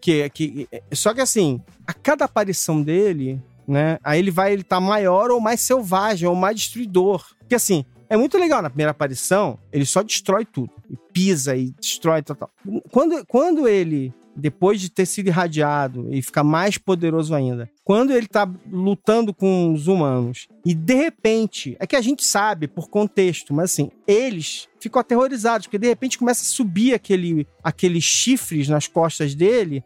[0.00, 3.98] Que, que, só que assim, a cada aparição dele, né?
[4.02, 7.24] Aí ele vai, ele tá maior ou mais selvagem, ou mais destruidor.
[7.40, 10.70] Porque assim, é muito legal na primeira aparição, ele só destrói tudo.
[10.88, 12.48] E pisa e destrói total.
[12.92, 18.26] Quando, quando ele, depois de ter sido irradiado e ficar mais poderoso ainda, quando ele
[18.26, 23.52] tá lutando com os humanos e de repente, é que a gente sabe por contexto,
[23.52, 28.86] mas assim, eles ficam aterrorizados, porque de repente começa a subir aquele, aqueles chifres nas
[28.86, 29.82] costas dele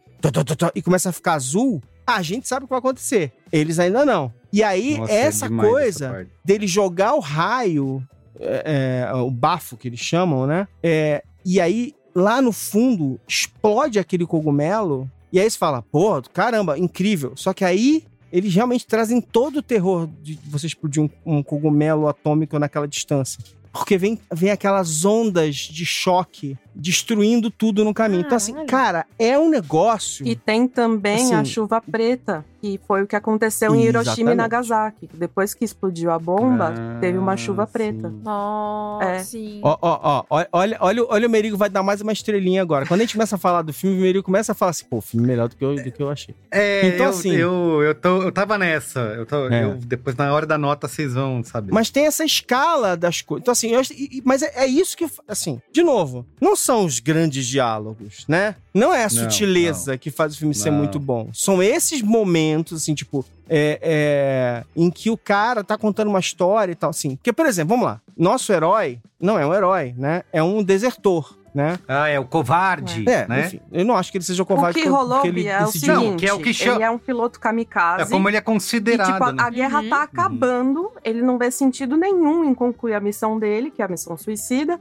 [0.75, 1.81] e começa a ficar azul.
[2.05, 3.31] A gente sabe o que vai acontecer.
[3.51, 4.33] Eles ainda não.
[4.51, 6.31] E aí, Nossa, é essa essa coisa parte.
[6.43, 8.05] dele jogar o raio,
[8.39, 10.67] é, é, o bafo que eles chamam, né?
[10.81, 15.09] É, e aí, lá no fundo, explode aquele cogumelo.
[15.31, 17.33] E aí você fala, pô, caramba, incrível.
[17.35, 22.07] Só que aí eles realmente trazem todo o terror de você explodir um, um cogumelo
[22.07, 23.43] atômico naquela distância.
[23.71, 28.21] Porque vem, vem aquelas ondas de choque destruindo tudo no caminho.
[28.21, 30.25] Então, assim, cara, é um negócio.
[30.27, 34.35] E tem também Assim- a chuva preta, que foi o que aconteceu em Hiroshima e.
[34.35, 35.09] Nagasaki.
[35.13, 38.09] Depois que explodiu a bomba, Ah, teve uma chuva preta.
[38.23, 39.19] Nossa, É.
[39.19, 39.59] sim.
[39.63, 42.85] Ó, ó, ó, ó, olha, olha, olha, o Merigo vai dar mais uma estrelinha agora.
[42.85, 45.01] Quando a gente começa a falar do filme, o Merigo começa a falar assim, pô,
[45.01, 46.33] filme melhor do que eu, do que eu achei.
[46.51, 48.99] É, Então, eu, assim- eu, eu, tô, eu tava nessa.
[48.99, 49.63] Eu tô, É.
[49.65, 51.71] eu- depois, na hora da nota, vocês vão saber.
[51.73, 53.43] Mas tem essa escala das coisas.
[53.43, 53.81] Então, assim, eu
[54.23, 58.55] mas é, é isso que, assim, de novo, não são os grandes diálogos, né?
[58.73, 60.77] Não é a Não, sutileza que faz o filme ser Não.
[60.79, 61.29] muito bom.
[61.33, 66.71] São esses momentos, assim, tipo, é, é, em que o cara tá contando uma história
[66.71, 67.15] e tal, assim.
[67.17, 68.01] Porque, por exemplo, vamos lá.
[68.17, 70.23] Nosso herói não é um herói, né?
[70.31, 71.37] É um desertor.
[71.53, 71.77] Né?
[71.87, 73.45] Ah, é o covarde, É, né?
[73.45, 75.63] enfim, eu não acho que ele seja O covarde que porque rolou, ele Bia, é
[75.63, 78.01] o seguinte, Não, que é o que chama- ele é um piloto kamikaze.
[78.01, 79.43] É como ele é considerado, E, tipo, a, né?
[79.43, 83.83] a guerra tá acabando, ele não vê sentido nenhum em concluir a missão dele, que
[83.83, 84.79] é a missão suicida.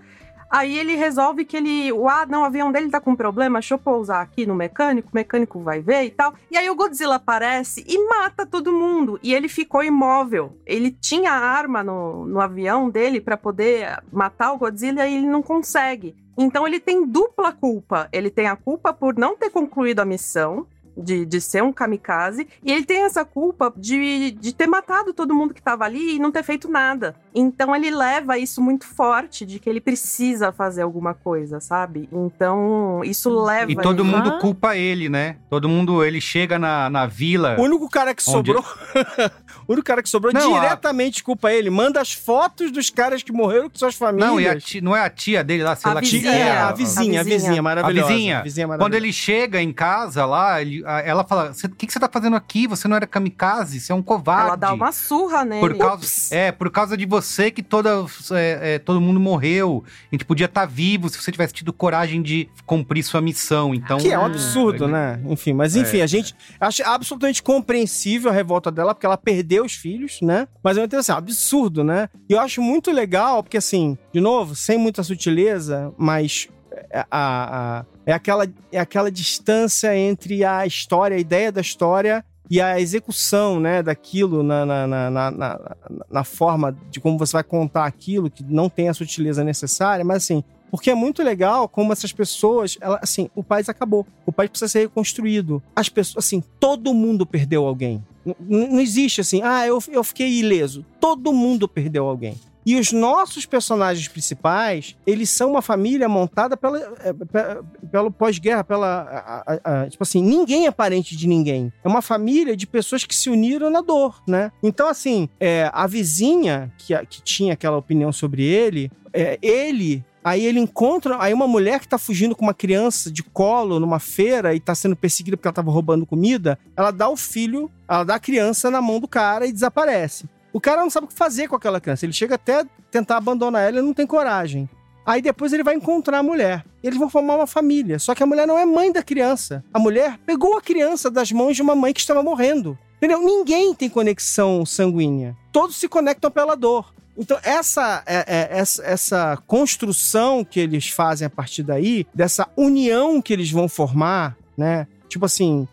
[0.53, 1.91] Aí ele resolve que ele.
[2.07, 5.17] Ah, não, o avião dele tá com problema, deixa eu pousar aqui no mecânico, o
[5.17, 6.35] mecânico vai ver e tal.
[6.51, 9.19] E aí o Godzilla aparece e mata todo mundo.
[9.23, 10.55] E ele ficou imóvel.
[10.67, 15.43] Ele tinha arma no, no avião dele pra poder matar o Godzilla e ele não
[15.43, 16.15] consegue.
[16.37, 18.11] Então ele tem dupla culpa.
[18.13, 20.67] Ele tem a culpa por não ter concluído a missão.
[20.97, 25.35] De, de ser um kamikaze, e ele tem essa culpa de, de ter matado todo
[25.35, 27.15] mundo que tava ali e não ter feito nada.
[27.35, 32.09] Então ele leva isso muito forte, de que ele precisa fazer alguma coisa, sabe?
[32.13, 33.73] Então isso leva.
[33.73, 35.37] E todo ele- mundo culpa ele, né?
[35.49, 37.57] Todo mundo, ele chega na, na vila.
[37.59, 38.63] O único cara que Onde- sobrou.
[39.67, 41.71] o único cara que sobrou Não, a- diretamente culpa ele.
[41.71, 44.29] Manda as fotos dos caras que morreram com suas famílias.
[44.31, 46.33] Não, e a ti- não é a tia dele lá, sei A lá vizinha, quem
[46.43, 46.53] é.
[46.59, 48.07] a vizinha, a vizinha maravilhosa.
[48.07, 48.39] A vizinha.
[48.39, 49.05] A vizinha Quando maravilhosa.
[49.07, 52.37] ele chega em casa lá, ele- ela fala: "Cê- O que, que você tá fazendo
[52.37, 52.67] aqui?
[52.67, 54.47] Você não era kamikaze, você é um covarde.
[54.49, 55.61] Ela dá uma surra nele.
[55.61, 59.85] Por causa, é, por causa de você que toda, é, é, todo mundo morreu.
[60.11, 63.75] A gente podia estar vivo se você tivesse tido coragem de cumprir sua missão.
[63.75, 65.21] Então, Que é um absurdo, né?
[65.27, 66.03] Enfim, mas enfim, É.
[66.03, 70.47] a gente acha absolutamente compreensível a revolta dela, porque ela perdeu os filhos, né?
[70.63, 72.09] Mas é assim, absurdo, né?
[72.29, 76.49] E eu acho muito legal, porque assim, de novo, sem muita sutileza, mas
[76.91, 82.25] é, a, a- é, aquela, é aquela distância entre a história, a ideia da história
[82.51, 85.77] e a execução, né, daquilo na, na, na, na,
[86.11, 90.19] na- forma de como você vai contar aquilo, que não tem a sutileza necessária, mas
[90.19, 94.07] assim, porque é muito legal como essas pessoas, ela, assim, o país acabou.
[94.25, 95.63] O país precisa ser reconstruído.
[95.77, 98.03] As pessoas, assim, todo mundo perdeu alguém.
[98.39, 100.85] Não existe assim, ah, eu, eu fiquei ileso.
[101.01, 102.39] Todo mundo perdeu alguém.
[102.65, 108.63] E os nossos personagens principais, eles são uma família montada pela, é, pe- pelo pós-guerra,
[108.63, 108.87] pela.
[109.03, 111.73] a- a- a- tipo assim, ninguém é parente de ninguém.
[111.83, 114.53] É uma família de pessoas que se uniram na dor, né?
[114.63, 120.45] Então, assim, é, a vizinha que, que tinha aquela opinião sobre ele, é, ele Aí
[120.45, 121.17] ele encontra.
[121.21, 124.75] Aí uma mulher que tá fugindo com uma criança de colo numa feira e tá
[124.75, 126.59] sendo perseguida porque ela tava roubando comida.
[126.77, 130.27] Ela dá o filho, ela dá a criança na mão do cara e desaparece.
[130.53, 132.05] O cara não sabe o que fazer com aquela criança.
[132.05, 134.69] Ele chega até tentar abandonar ela e não tem coragem.
[135.05, 136.65] Aí depois ele vai encontrar a mulher.
[136.83, 137.99] Eles vão formar uma família.
[137.99, 139.65] Só que a mulher não é mãe da criança.
[139.73, 142.79] A mulher pegou a criança das mãos de uma mãe que estava morrendo.
[142.99, 143.21] Entendeu?
[143.21, 145.37] Ninguém tem conexão sanguínea.
[145.51, 146.95] Todos se conectam pela dor.
[147.17, 153.21] Então, essa, é- é- essa, essa construção que eles fazem a partir daí, dessa união
[153.21, 154.87] que eles vão formar, né?
[155.09, 155.69] Tipo assim,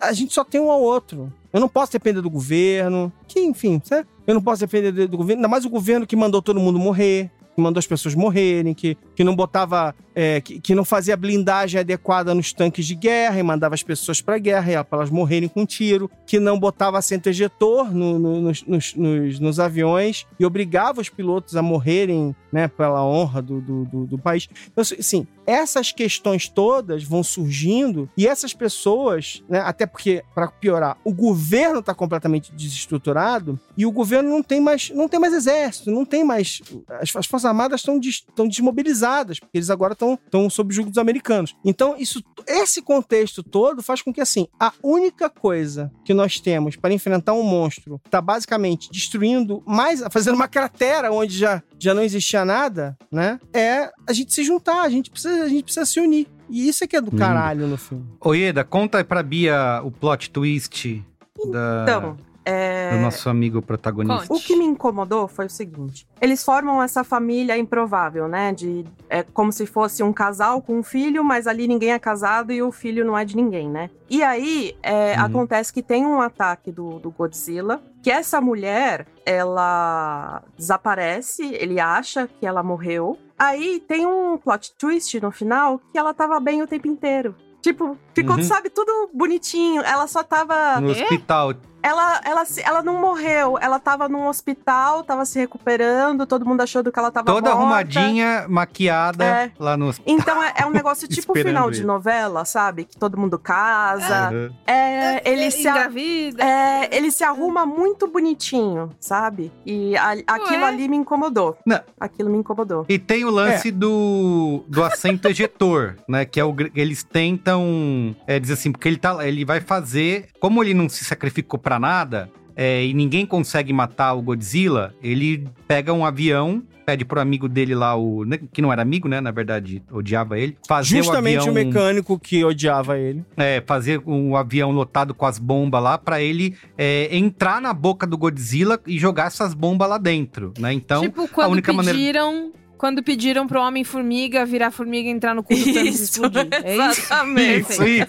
[0.00, 1.32] a gente só tem um ao outro.
[1.52, 4.06] Eu não posso depender do governo, que enfim, né?
[4.26, 7.30] eu não posso depender do governo, ainda mais o governo que mandou todo mundo morrer,
[7.54, 11.80] que mandou as pessoas morrerem, que, que não botava, é, que, que não fazia blindagem
[11.80, 15.48] adequada nos tanques de guerra e mandava as pessoas pra guerra e para elas morrerem
[15.48, 20.46] com tiro, que não botava assento ejetor no- no- nos, nos, nos- nos aviões e
[20.46, 24.48] obrigava os pilotos a morrerem, né, pela honra do, do, do- do país.
[24.70, 30.96] Então, assim, essas questões todas vão surgindo e essas pessoas, né, até porque, para piorar,
[31.04, 35.90] o governo está completamente desestruturado e o governo não tem mais, não tem mais exército,
[35.90, 36.62] não tem mais.
[37.00, 39.07] As, as Forças Armadas estão des, estão desmobilizadas,
[39.38, 41.54] porque eles agora estão, estão sob o jugo dos americanos.
[41.64, 46.76] Então, isso, esse contexto todo faz com que, assim, a única coisa que nós temos
[46.76, 51.94] para enfrentar um monstro que está basicamente destruindo mais, fazendo uma cratera onde já, já
[51.94, 53.38] não existia nada, né?
[53.52, 56.26] É a gente se juntar, a gente precisa, a gente precisa se unir.
[56.50, 58.06] E isso é que é do caralho no filme.
[58.20, 61.04] Oieda, conta pra Bia o plot twist
[61.50, 61.82] da.
[61.82, 62.16] Então,
[62.48, 62.90] é...
[62.96, 64.32] Do nosso amigo protagonista.
[64.32, 68.52] O que me incomodou foi o seguinte: eles formam essa família improvável, né?
[68.52, 72.52] De é como se fosse um casal com um filho, mas ali ninguém é casado
[72.52, 73.90] e o filho não é de ninguém, né?
[74.08, 75.24] E aí é, Uhum.
[75.26, 82.28] acontece que tem um ataque do, do Godzilla, que essa mulher ela desaparece, ele acha
[82.28, 83.18] que ela morreu.
[83.38, 87.34] Aí tem um plot twist no final que ela tava bem o tempo inteiro.
[87.60, 88.42] Tipo, ficou, Uhum.
[88.42, 89.82] sabe, tudo bonitinho.
[89.82, 90.80] Ela só tava.
[90.80, 91.54] No hospital.
[91.82, 96.60] Ela, ela, se- ela não morreu, ela tava num hospital, tava se recuperando, todo mundo
[96.60, 97.56] achou que ela tava Toda morta.
[97.62, 99.52] arrumadinha, maquiada É.
[99.58, 100.14] lá no hospital.
[100.14, 102.84] Então é, é um negócio tipo final de novela, sabe?
[102.84, 104.30] Que todo mundo casa.
[104.32, 104.50] Uhum.
[104.66, 106.44] É, ele se a- Engravida.
[106.44, 109.52] é, ele se arruma muito bonitinho, sabe?
[109.64, 110.68] E a- aquilo Ué.
[110.68, 111.56] ali me incomodou.
[111.64, 111.80] Não.
[112.00, 112.84] Aquilo me incomodou.
[112.88, 116.24] E tem o lance do, do assento ejetor, né?
[116.24, 120.62] Que é o eles tentam é, dizer assim, porque ele tá, ele vai fazer, como
[120.62, 125.92] ele não se sacrificou pra nada, é, e ninguém consegue matar o Godzilla, ele pega
[125.92, 129.20] um avião, pede pro amigo dele lá o né, que não era amigo, né?
[129.20, 133.22] Na verdade, odiava ele, fazer Justamente o o, avião, mecânico que odiava ele.
[133.36, 138.06] é, fazer um avião lotado com as bombas lá pra ele é, entrar na boca
[138.06, 140.72] do Godzilla e jogar essas bombas lá dentro, né?
[140.72, 142.50] Então, tipo, a quando única maneira pediram.
[142.78, 146.48] Quando pediram pro Homem-Formiga virar formiga e entrar no cu do Thanos e Isso, explodir.
[146.64, 147.00] É isso?
[147.00, 147.72] exatamente.
[147.72, 148.06] Isso, isso.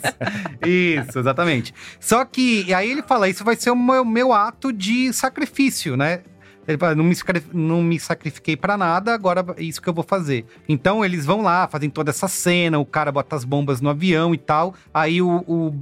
[0.65, 1.74] Isso, exatamente.
[1.99, 5.97] Só que, e aí ele fala, isso vai ser o meu, meu ato de sacrifício,
[5.97, 6.22] né?
[6.67, 7.15] Ele fala, não me,
[7.51, 10.45] não me sacrifiquei pra nada, agora é isso que eu vou fazer.
[10.67, 14.36] Então eles vão lá, fazem toda essa cena, o cara bota as bombas no avião
[14.36, 14.76] e tal.
[14.93, 15.74] Aí o, o,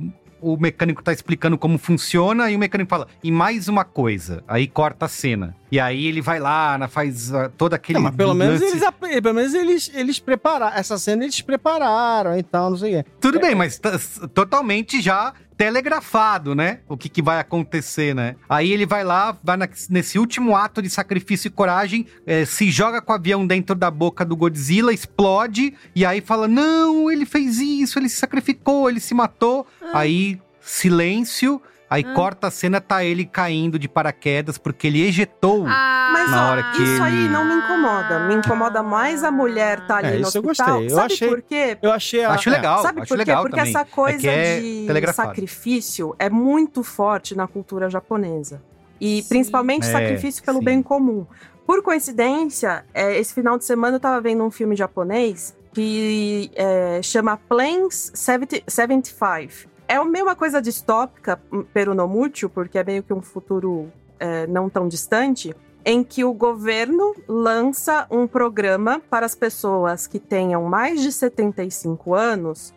[0.42, 4.44] o mecânico tá explicando como funciona e o mecânico fala, e mais uma coisa.
[4.48, 5.56] Aí corta a cena.
[5.72, 8.00] E aí ele vai lá, faz ah, todo aquele.
[8.00, 8.82] Não, mas pelo menos eles,
[9.22, 10.78] pelo menos eles, eles prepararam.
[10.78, 13.10] Essa cena eles prepararam e tal, não sei o quê.
[13.20, 14.00] Tudo bem, mas tá
[14.34, 16.80] totalmente já telegrafado, né?
[16.88, 18.36] O que, que vai acontecer, né?
[18.48, 22.70] Aí ele vai lá, vai na- nesse último ato de sacrifício e coragem, eh, se
[22.70, 27.26] joga com o avião dentro da boca do Godzilla, explode, e aí fala: Não, ele
[27.26, 29.57] fez isso, ele se sacrificou, ele se matou.
[29.94, 31.62] Aí, silêncio.
[31.90, 32.14] Aí Ah.
[32.14, 36.64] corta a cena, tá ele caindo de paraquedas, porque ele ejetou Ah, Mas na hora
[36.76, 38.28] que isso aí ele- não me incomoda.
[38.28, 40.68] Me incomoda mais a mulher tá ali É, no isso eu hospital.
[40.82, 40.86] gostei.
[40.92, 41.78] Eu Sabe achei- por quê?
[41.82, 42.32] Eu achei a.
[42.32, 42.52] Acho é.
[42.52, 43.32] legal, Sabe acho por quê?
[43.34, 43.70] Porque também.
[43.74, 48.62] essa coisa é é de sacrifício é muito forte na cultura japonesa.
[49.00, 49.30] E Sim.
[49.30, 50.66] principalmente É, sacrifício pelo sim.
[50.66, 51.26] bem comum.
[51.66, 57.00] Por coincidência, é, esse final de semana eu tava vendo um filme japonês que é,
[57.02, 59.70] chama Planes 70 75.
[59.88, 63.92] É a mesma coisa distópica, hum, pero no mútil, porque é meio que um futuro
[64.20, 70.20] é, não tão distante, em que o governo lança um programa para as pessoas que
[70.20, 72.74] tenham mais de 75 anos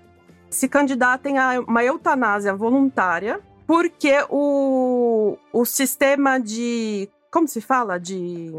[0.51, 7.09] se candidatem a uma eutanásia voluntária, porque o, o sistema de.
[7.31, 7.99] Como se fala?
[7.99, 8.53] De.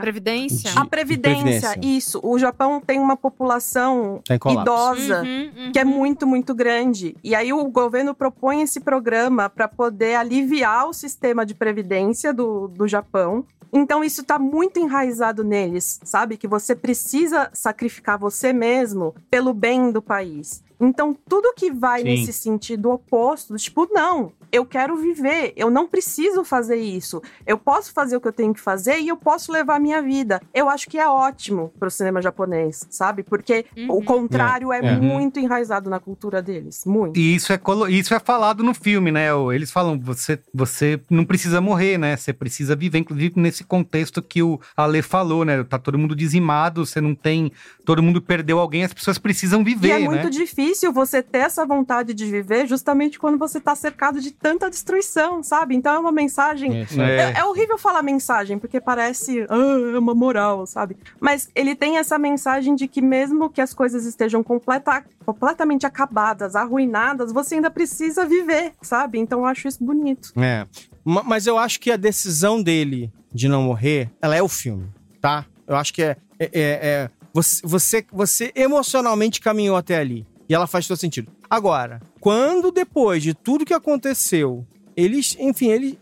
[0.00, 0.70] Previdência?
[0.74, 1.80] A previdência, previdência.
[1.82, 2.20] isso.
[2.22, 4.62] O Japão tem uma população Tá em colapso.
[4.62, 5.72] idosa Uhum, uhum.
[5.72, 7.16] que é muito, muito grande.
[7.22, 12.68] E aí o governo propõe esse programa para poder aliviar o sistema de previdência do,
[12.68, 13.44] do Japão.
[13.72, 16.36] Então isso tá muito enraizado neles, sabe?
[16.36, 20.62] Que você precisa sacrificar você mesmo pelo bem do país.
[20.80, 22.04] Então tudo que vai Sim.
[22.08, 27.22] nesse sentido oposto, tipo, não, eu quero viver, eu não preciso fazer isso.
[27.46, 30.00] Eu posso fazer o que eu tenho que fazer e eu posso levar a minha
[30.02, 30.40] vida.
[30.54, 33.22] Eu acho que é ótimo pro cinema japonês, sabe?
[33.22, 33.86] Porque Uhum.
[33.90, 34.96] o contrário é, É.
[35.00, 36.84] muito enraizado na cultura deles.
[36.84, 37.18] Muito.
[37.18, 39.26] E isso é, colo- isso é falado no filme, né?
[39.54, 42.16] Eles falam, você, você não precisa morrer, né?
[42.16, 45.62] Você precisa viver, inclusive nesse contexto que o Ale falou, né?
[45.64, 47.50] Tá todo mundo dizimado, você não tem.
[47.84, 50.04] Todo mundo perdeu alguém, as pessoas precisam E viver, é né?
[50.08, 54.68] muito difícil você ter essa vontade de viver justamente quando você tá cercado de tanta
[54.70, 55.74] destruição, sabe?
[55.74, 56.80] Então é uma mensagem.
[56.98, 57.36] É.
[57.36, 60.96] É, é horrível falar mensagem, porque parece ah, é uma moral, sabe?
[61.20, 66.54] Mas ele tem essa mensagem de que mesmo que as coisas estejam completa, completamente acabadas,
[66.56, 69.18] arruinadas, você ainda precisa viver, sabe?
[69.18, 70.32] Então eu acho isso bonito.
[70.36, 70.66] É.
[71.04, 74.86] Ma- Mas eu acho que a decisão dele de não morrer, ela é o filme,
[75.20, 75.44] tá?
[75.66, 76.16] Eu acho que é.
[76.38, 80.26] é- é- é- você, você, você emocionalmente caminhou até ali.
[80.48, 81.30] E ela faz todo sentido.
[81.50, 84.66] Agora, quando depois de tudo que aconteceu,
[84.96, 85.94] eles, enfim, eles,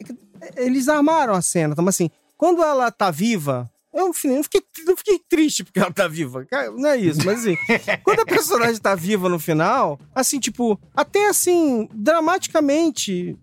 [0.57, 1.75] eles armaram a cena.
[1.75, 3.71] Então, assim, quando ela tá viva.
[3.93, 6.47] Eu, não fiquei, não fiquei triste porque ela tá viva.
[6.79, 7.57] Não é isso, mas assim,
[8.03, 13.37] quando a personagem tá viva no final, assim, tipo, até assim, dramaticamente,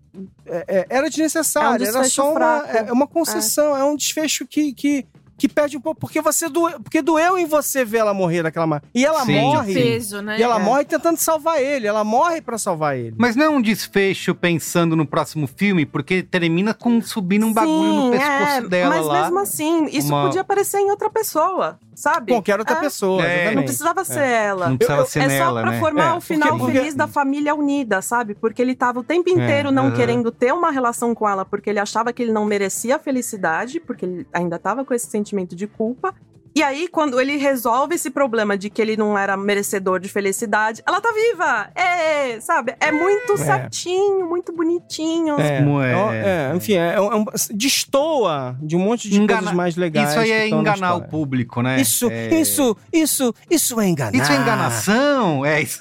[0.44, 1.86] é- é- era desnecessário.
[1.86, 3.84] É um era só uma, é uma concessão, é.
[3.84, 5.06] um desfecho que, que,
[5.42, 8.64] que perde um pouco, porque você doeu, porque doeu em você ver ela morrer daquela
[8.64, 8.86] maneira.
[8.94, 9.40] E ela Sim.
[9.40, 9.74] morre.
[9.74, 10.38] Peso, né?
[10.38, 10.62] E ela É.
[10.62, 11.84] morre tentando salvar ele.
[11.84, 13.16] Ela morre pra salvar ele.
[13.18, 17.92] Mas não é um desfecho pensando no próximo filme, porque termina com subindo um bagulho
[17.92, 19.22] no Sim, pescoço é, dela mas lá.
[19.22, 22.32] mesmo assim, isso Uma- podia aparecer em outra pessoa, sabe?
[22.32, 22.80] Qualquer outra É.
[22.80, 23.54] pessoa, É.
[23.54, 24.44] Não precisava ser É.
[24.46, 24.68] ela.
[24.68, 25.80] Não precisava Eu- ser é nela, só pra né?
[25.80, 28.34] formar É, o final porque- feliz da família unida, sabe?
[28.34, 29.96] Porque ele tava o tempo inteiro É, não aham.
[29.96, 33.78] querendo ter uma relação com ela, porque ele achava que ele não merecia a felicidade,
[33.80, 36.14] porque ele ainda tava com esse sentimento de culpa.
[36.54, 40.82] E aí, quando ele resolve esse problema de que ele não era merecedor de felicidade,
[40.86, 41.70] ela tá viva!
[41.74, 42.74] É, sabe?
[42.78, 45.40] É muito certinho, muito bonitinho.
[45.40, 47.24] É, Como é- é, é, enfim, é, um-
[47.54, 50.10] destoa de um monte de Engana- coisas mais legais.
[50.10, 51.80] Isso aí é enganar o público, né?
[51.80, 54.14] Isso, É- isso, isso, isso é enganar.
[54.14, 55.44] Isso é enganação?
[55.46, 55.80] É isso.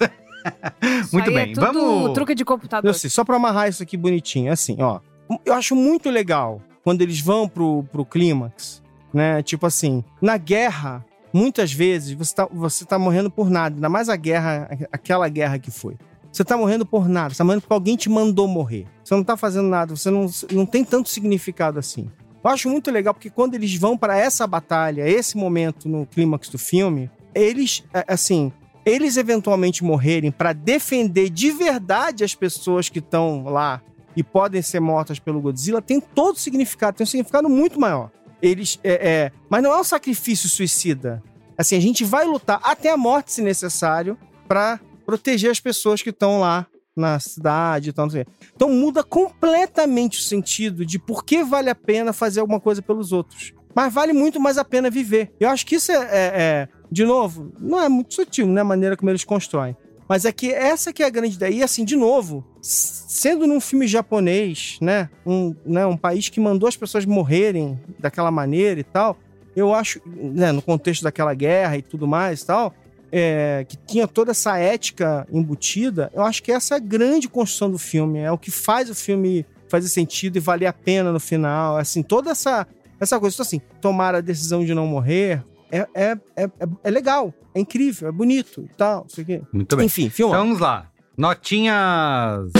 [0.81, 2.13] Isso Muito aí bem, é tudo vamos.
[2.13, 2.89] truque de computador.
[2.89, 4.99] Eu sei, só pra amarrar isso aqui bonitinho, assim, ó.
[5.45, 8.81] Eu acho muito legal quando eles vão pro, pro clímax,
[9.13, 9.41] né?
[9.43, 13.75] Tipo assim, na guerra, muitas vezes você tá, você tá morrendo por nada.
[13.75, 15.97] Ainda mais a guerra, aquela guerra que foi.
[16.31, 18.87] Você tá morrendo por nada, você tá morrendo porque alguém te mandou morrer.
[19.03, 22.09] Você não tá fazendo nada, você não, não tem tanto significado assim.
[22.43, 26.47] Eu acho muito legal porque quando eles vão pra essa batalha, esse momento no clímax
[26.47, 28.51] do filme, eles, é, assim,
[28.85, 33.81] eles eventualmente morrerem pra defender de verdade as pessoas que estão lá
[34.15, 38.09] e podem ser mortas pelo Godzilla, tem todo significado, tem um significado muito maior.
[38.41, 41.21] Eles, é, é, mas não é um sacrifício suicida.
[41.57, 44.17] Assim, a gente vai lutar até a morte, se necessário,
[44.47, 46.65] pra proteger as pessoas que estão lá
[46.95, 48.07] na cidade e tal.
[48.55, 53.11] Então muda completamente o sentido de por que vale a pena fazer alguma coisa pelos
[53.11, 53.53] outros.
[53.73, 55.31] Mas vale muito mais a pena viver.
[55.39, 58.61] Eu acho que isso é, é- é, de novo, não é muito sutil, né?
[58.61, 59.75] A maneira como eles constroem.
[60.11, 61.53] Mas é que essa que é a grande ideia.
[61.53, 65.09] E assim, de novo, sendo num filme japonês, né?
[65.25, 65.85] Um, né?
[65.85, 69.17] um país que mandou as pessoas morrerem daquela maneira e tal,
[69.55, 70.51] eu acho, né?
[70.51, 72.73] no contexto daquela guerra e tudo mais e tal,
[73.09, 77.71] é, que tinha toda essa ética embutida, eu acho que essa é a grande construção
[77.71, 78.19] do filme.
[78.19, 81.77] É o que faz o filme fazer sentido e valer a pena no final.
[81.77, 82.67] Assim, toda essa,
[82.99, 83.33] essa coisa.
[83.33, 85.41] Então, assim, tomar a decisão de não morrer
[85.71, 86.49] é, é, é, é-
[86.83, 89.41] é legal, é incrível, é bonito e tal, não sei o quê.
[89.53, 89.85] Muito bem.
[89.85, 90.35] Enfim, filma.
[90.35, 90.87] Então vamos lá.
[91.17, 92.51] Notinhas.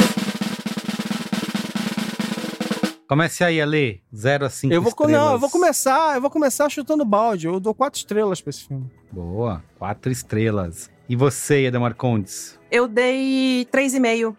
[3.07, 4.01] Comece aí, Ale.
[4.15, 5.13] 0 a 5 eu vou, estrelas.
[5.13, 7.45] não, eu vou começar, eu vou começar chutando balde.
[7.47, 8.89] Eu dou quatro estrelas pra esse filme.
[9.11, 9.61] Boa.
[9.77, 10.89] 4 estrelas.
[11.09, 12.57] E você, Eda Marcondes?
[12.71, 14.33] Eu dei 3,5.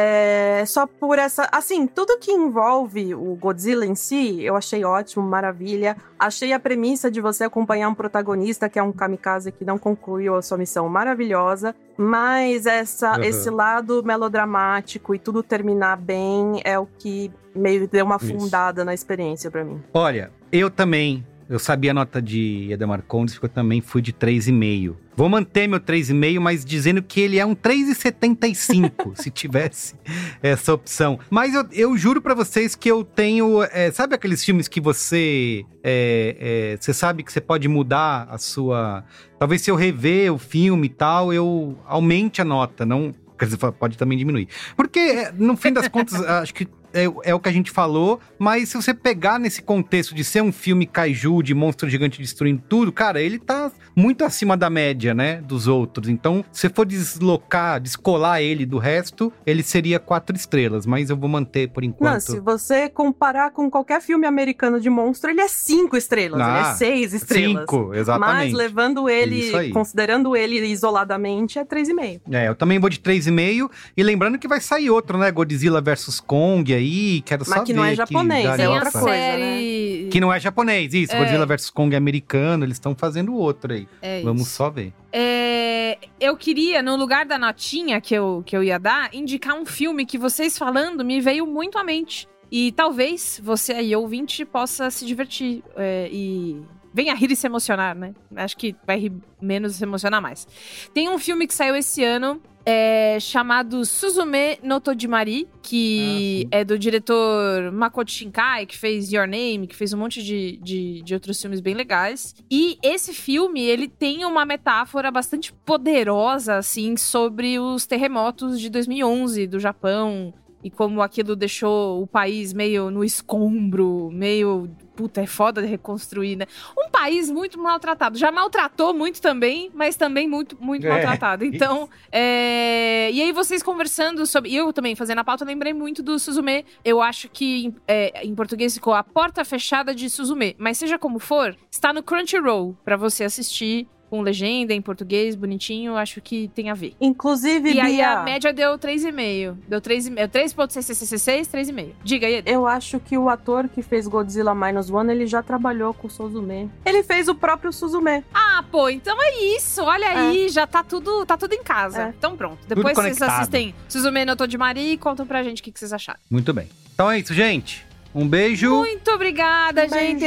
[0.00, 1.48] É, só por essa.
[1.50, 5.96] Assim, tudo que envolve o Godzilla em si, eu achei ótimo, maravilha.
[6.18, 10.36] Achei a premissa de você acompanhar um protagonista que é um kamikaze que não concluiu
[10.36, 11.74] a sua missão maravilhosa.
[11.96, 13.24] Mas essa, Uhum.
[13.24, 18.26] esse lado melodramático e tudo terminar bem é o que meio deu uma Isso.
[18.38, 19.82] fundada na experiência pra mim.
[19.92, 21.26] Olha, eu também.
[21.48, 24.94] Eu sabia a nota de Eda Marcondes, porque eu também fui de 3,5.
[25.16, 29.94] Vou manter meu 3,5, mas dizendo que ele é um 3,75, se tivesse
[30.42, 31.18] essa opção.
[31.30, 33.62] Mas eu, eu juro pra vocês que eu tenho.
[33.72, 35.64] é, sabe aqueles filmes que você.
[35.82, 39.02] é, é, você sabe que você pode mudar a sua.
[39.38, 43.14] Talvez se eu rever o filme e tal, eu aumente a nota, não.
[43.38, 44.48] Quer dizer, pode também diminuir.
[44.76, 46.68] Porque, é, no fim das contas, acho que
[47.00, 50.42] é, é o que a gente falou, mas se você pegar nesse contexto de ser
[50.42, 55.14] um filme kaiju, de monstro gigante destruindo tudo, cara, ele tá muito acima da média,
[55.14, 56.08] né, dos outros.
[56.08, 61.28] Então, se for deslocar, descolar ele do resto, ele seria quatro estrelas, mas eu vou
[61.28, 62.12] manter por enquanto.
[62.12, 66.50] Não, se você comparar com qualquer filme americano de monstro, ele é cinco estrelas, ele
[66.50, 67.60] Ah, é seis estrelas.
[67.60, 68.28] cinco, exatamente.
[68.44, 72.20] Mas levando ele, considerando ele isoladamente, é 3,5.
[72.30, 73.70] É, eu também vou de 3,5.
[73.96, 75.30] E lembrando que vai sair outro, né?
[75.30, 76.87] Godzilla vs Kong aí.
[77.24, 78.70] Quero Mas só que não é japonês, galhofa.
[78.70, 80.08] outra coisa, Série...
[80.10, 81.14] Que não é japonês, isso.
[81.14, 81.18] É.
[81.18, 83.88] Godzilla vs Kong é americano, eles estão fazendo outro aí.
[84.00, 84.56] É Vamos isso.
[84.56, 84.92] só ver.
[85.12, 89.64] É, eu queria, no lugar da notinha que eu, que eu ia dar, indicar um
[89.64, 92.28] filme que vocês falando me veio muito à mente.
[92.50, 96.60] E talvez você aí, ouvinte, possa se divertir é, e
[96.92, 98.14] venha rir e se emocionar, né?
[98.34, 100.46] Acho que vai rir menos e se emocionar mais.
[100.94, 102.40] Tem um filme que saiu esse ano
[102.70, 109.66] é, chamado Suzume no Tojimari, que é do diretor Makoto Shinkai, que fez Your Name,
[109.66, 112.34] que fez um monte de, de, de outros filmes bem legais.
[112.50, 119.46] E esse filme, ele tem uma metáfora bastante poderosa, assim, sobre os terremotos de 2011
[119.46, 120.34] do Japão.
[120.62, 124.68] E como aquilo deixou o país meio no escombro, meio.
[124.96, 126.46] Puta, é foda de reconstruir, né?
[126.76, 128.18] Um país muito maltratado.
[128.18, 131.44] Já maltratou muito também, mas também muito, muito É, maltratado.
[131.44, 133.08] Então, é...
[133.12, 134.50] e aí vocês conversando sobre.
[134.50, 136.64] E eu também fazendo a pauta, lembrei muito do Suzume.
[136.84, 140.56] Eu acho que em, é, em português ficou A Porta Fechada de Suzume.
[140.58, 143.86] Mas seja como for, está no Crunchyroll pra você assistir.
[144.10, 146.94] Com legenda em português, bonitinho, acho que tem a ver.
[147.00, 149.56] Inclusive, E aí Bia, a média deu 3,5.
[149.68, 150.28] Deu 3,5.
[150.28, 151.92] 3,666, 3,5.
[152.02, 152.42] Diga aí.
[152.46, 156.10] Eu acho que o ator que fez Godzilla Minus One, ele já trabalhou com o
[156.10, 156.70] Suzume.
[156.84, 158.24] Ele fez o próprio Suzume.
[158.32, 159.82] Ah, pô, então é isso.
[159.82, 162.04] Olha aí, já tá tudo, tá tudo em casa.
[162.04, 162.14] É.
[162.16, 162.58] Então pronto.
[162.66, 163.30] Depois vocês conectado.
[163.40, 166.18] assistem Suzume no Tojimari e contam pra gente o que, que vocês acharam.
[166.30, 166.68] Muito bem.
[166.94, 167.86] Então é isso, gente.
[168.14, 168.70] Um beijo.
[168.74, 170.24] Muito obrigada, gente.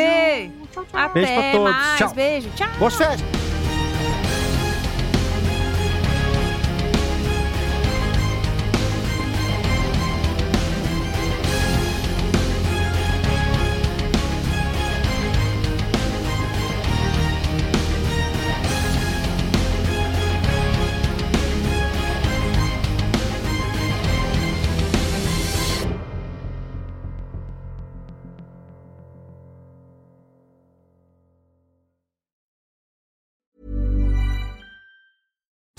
[0.94, 1.72] Até Beijo pra todos.
[1.72, 1.98] mais.
[1.98, 2.14] Tchau.
[2.14, 2.50] Beijo.
[2.56, 2.70] Tchau.
[2.80, 2.94] Boas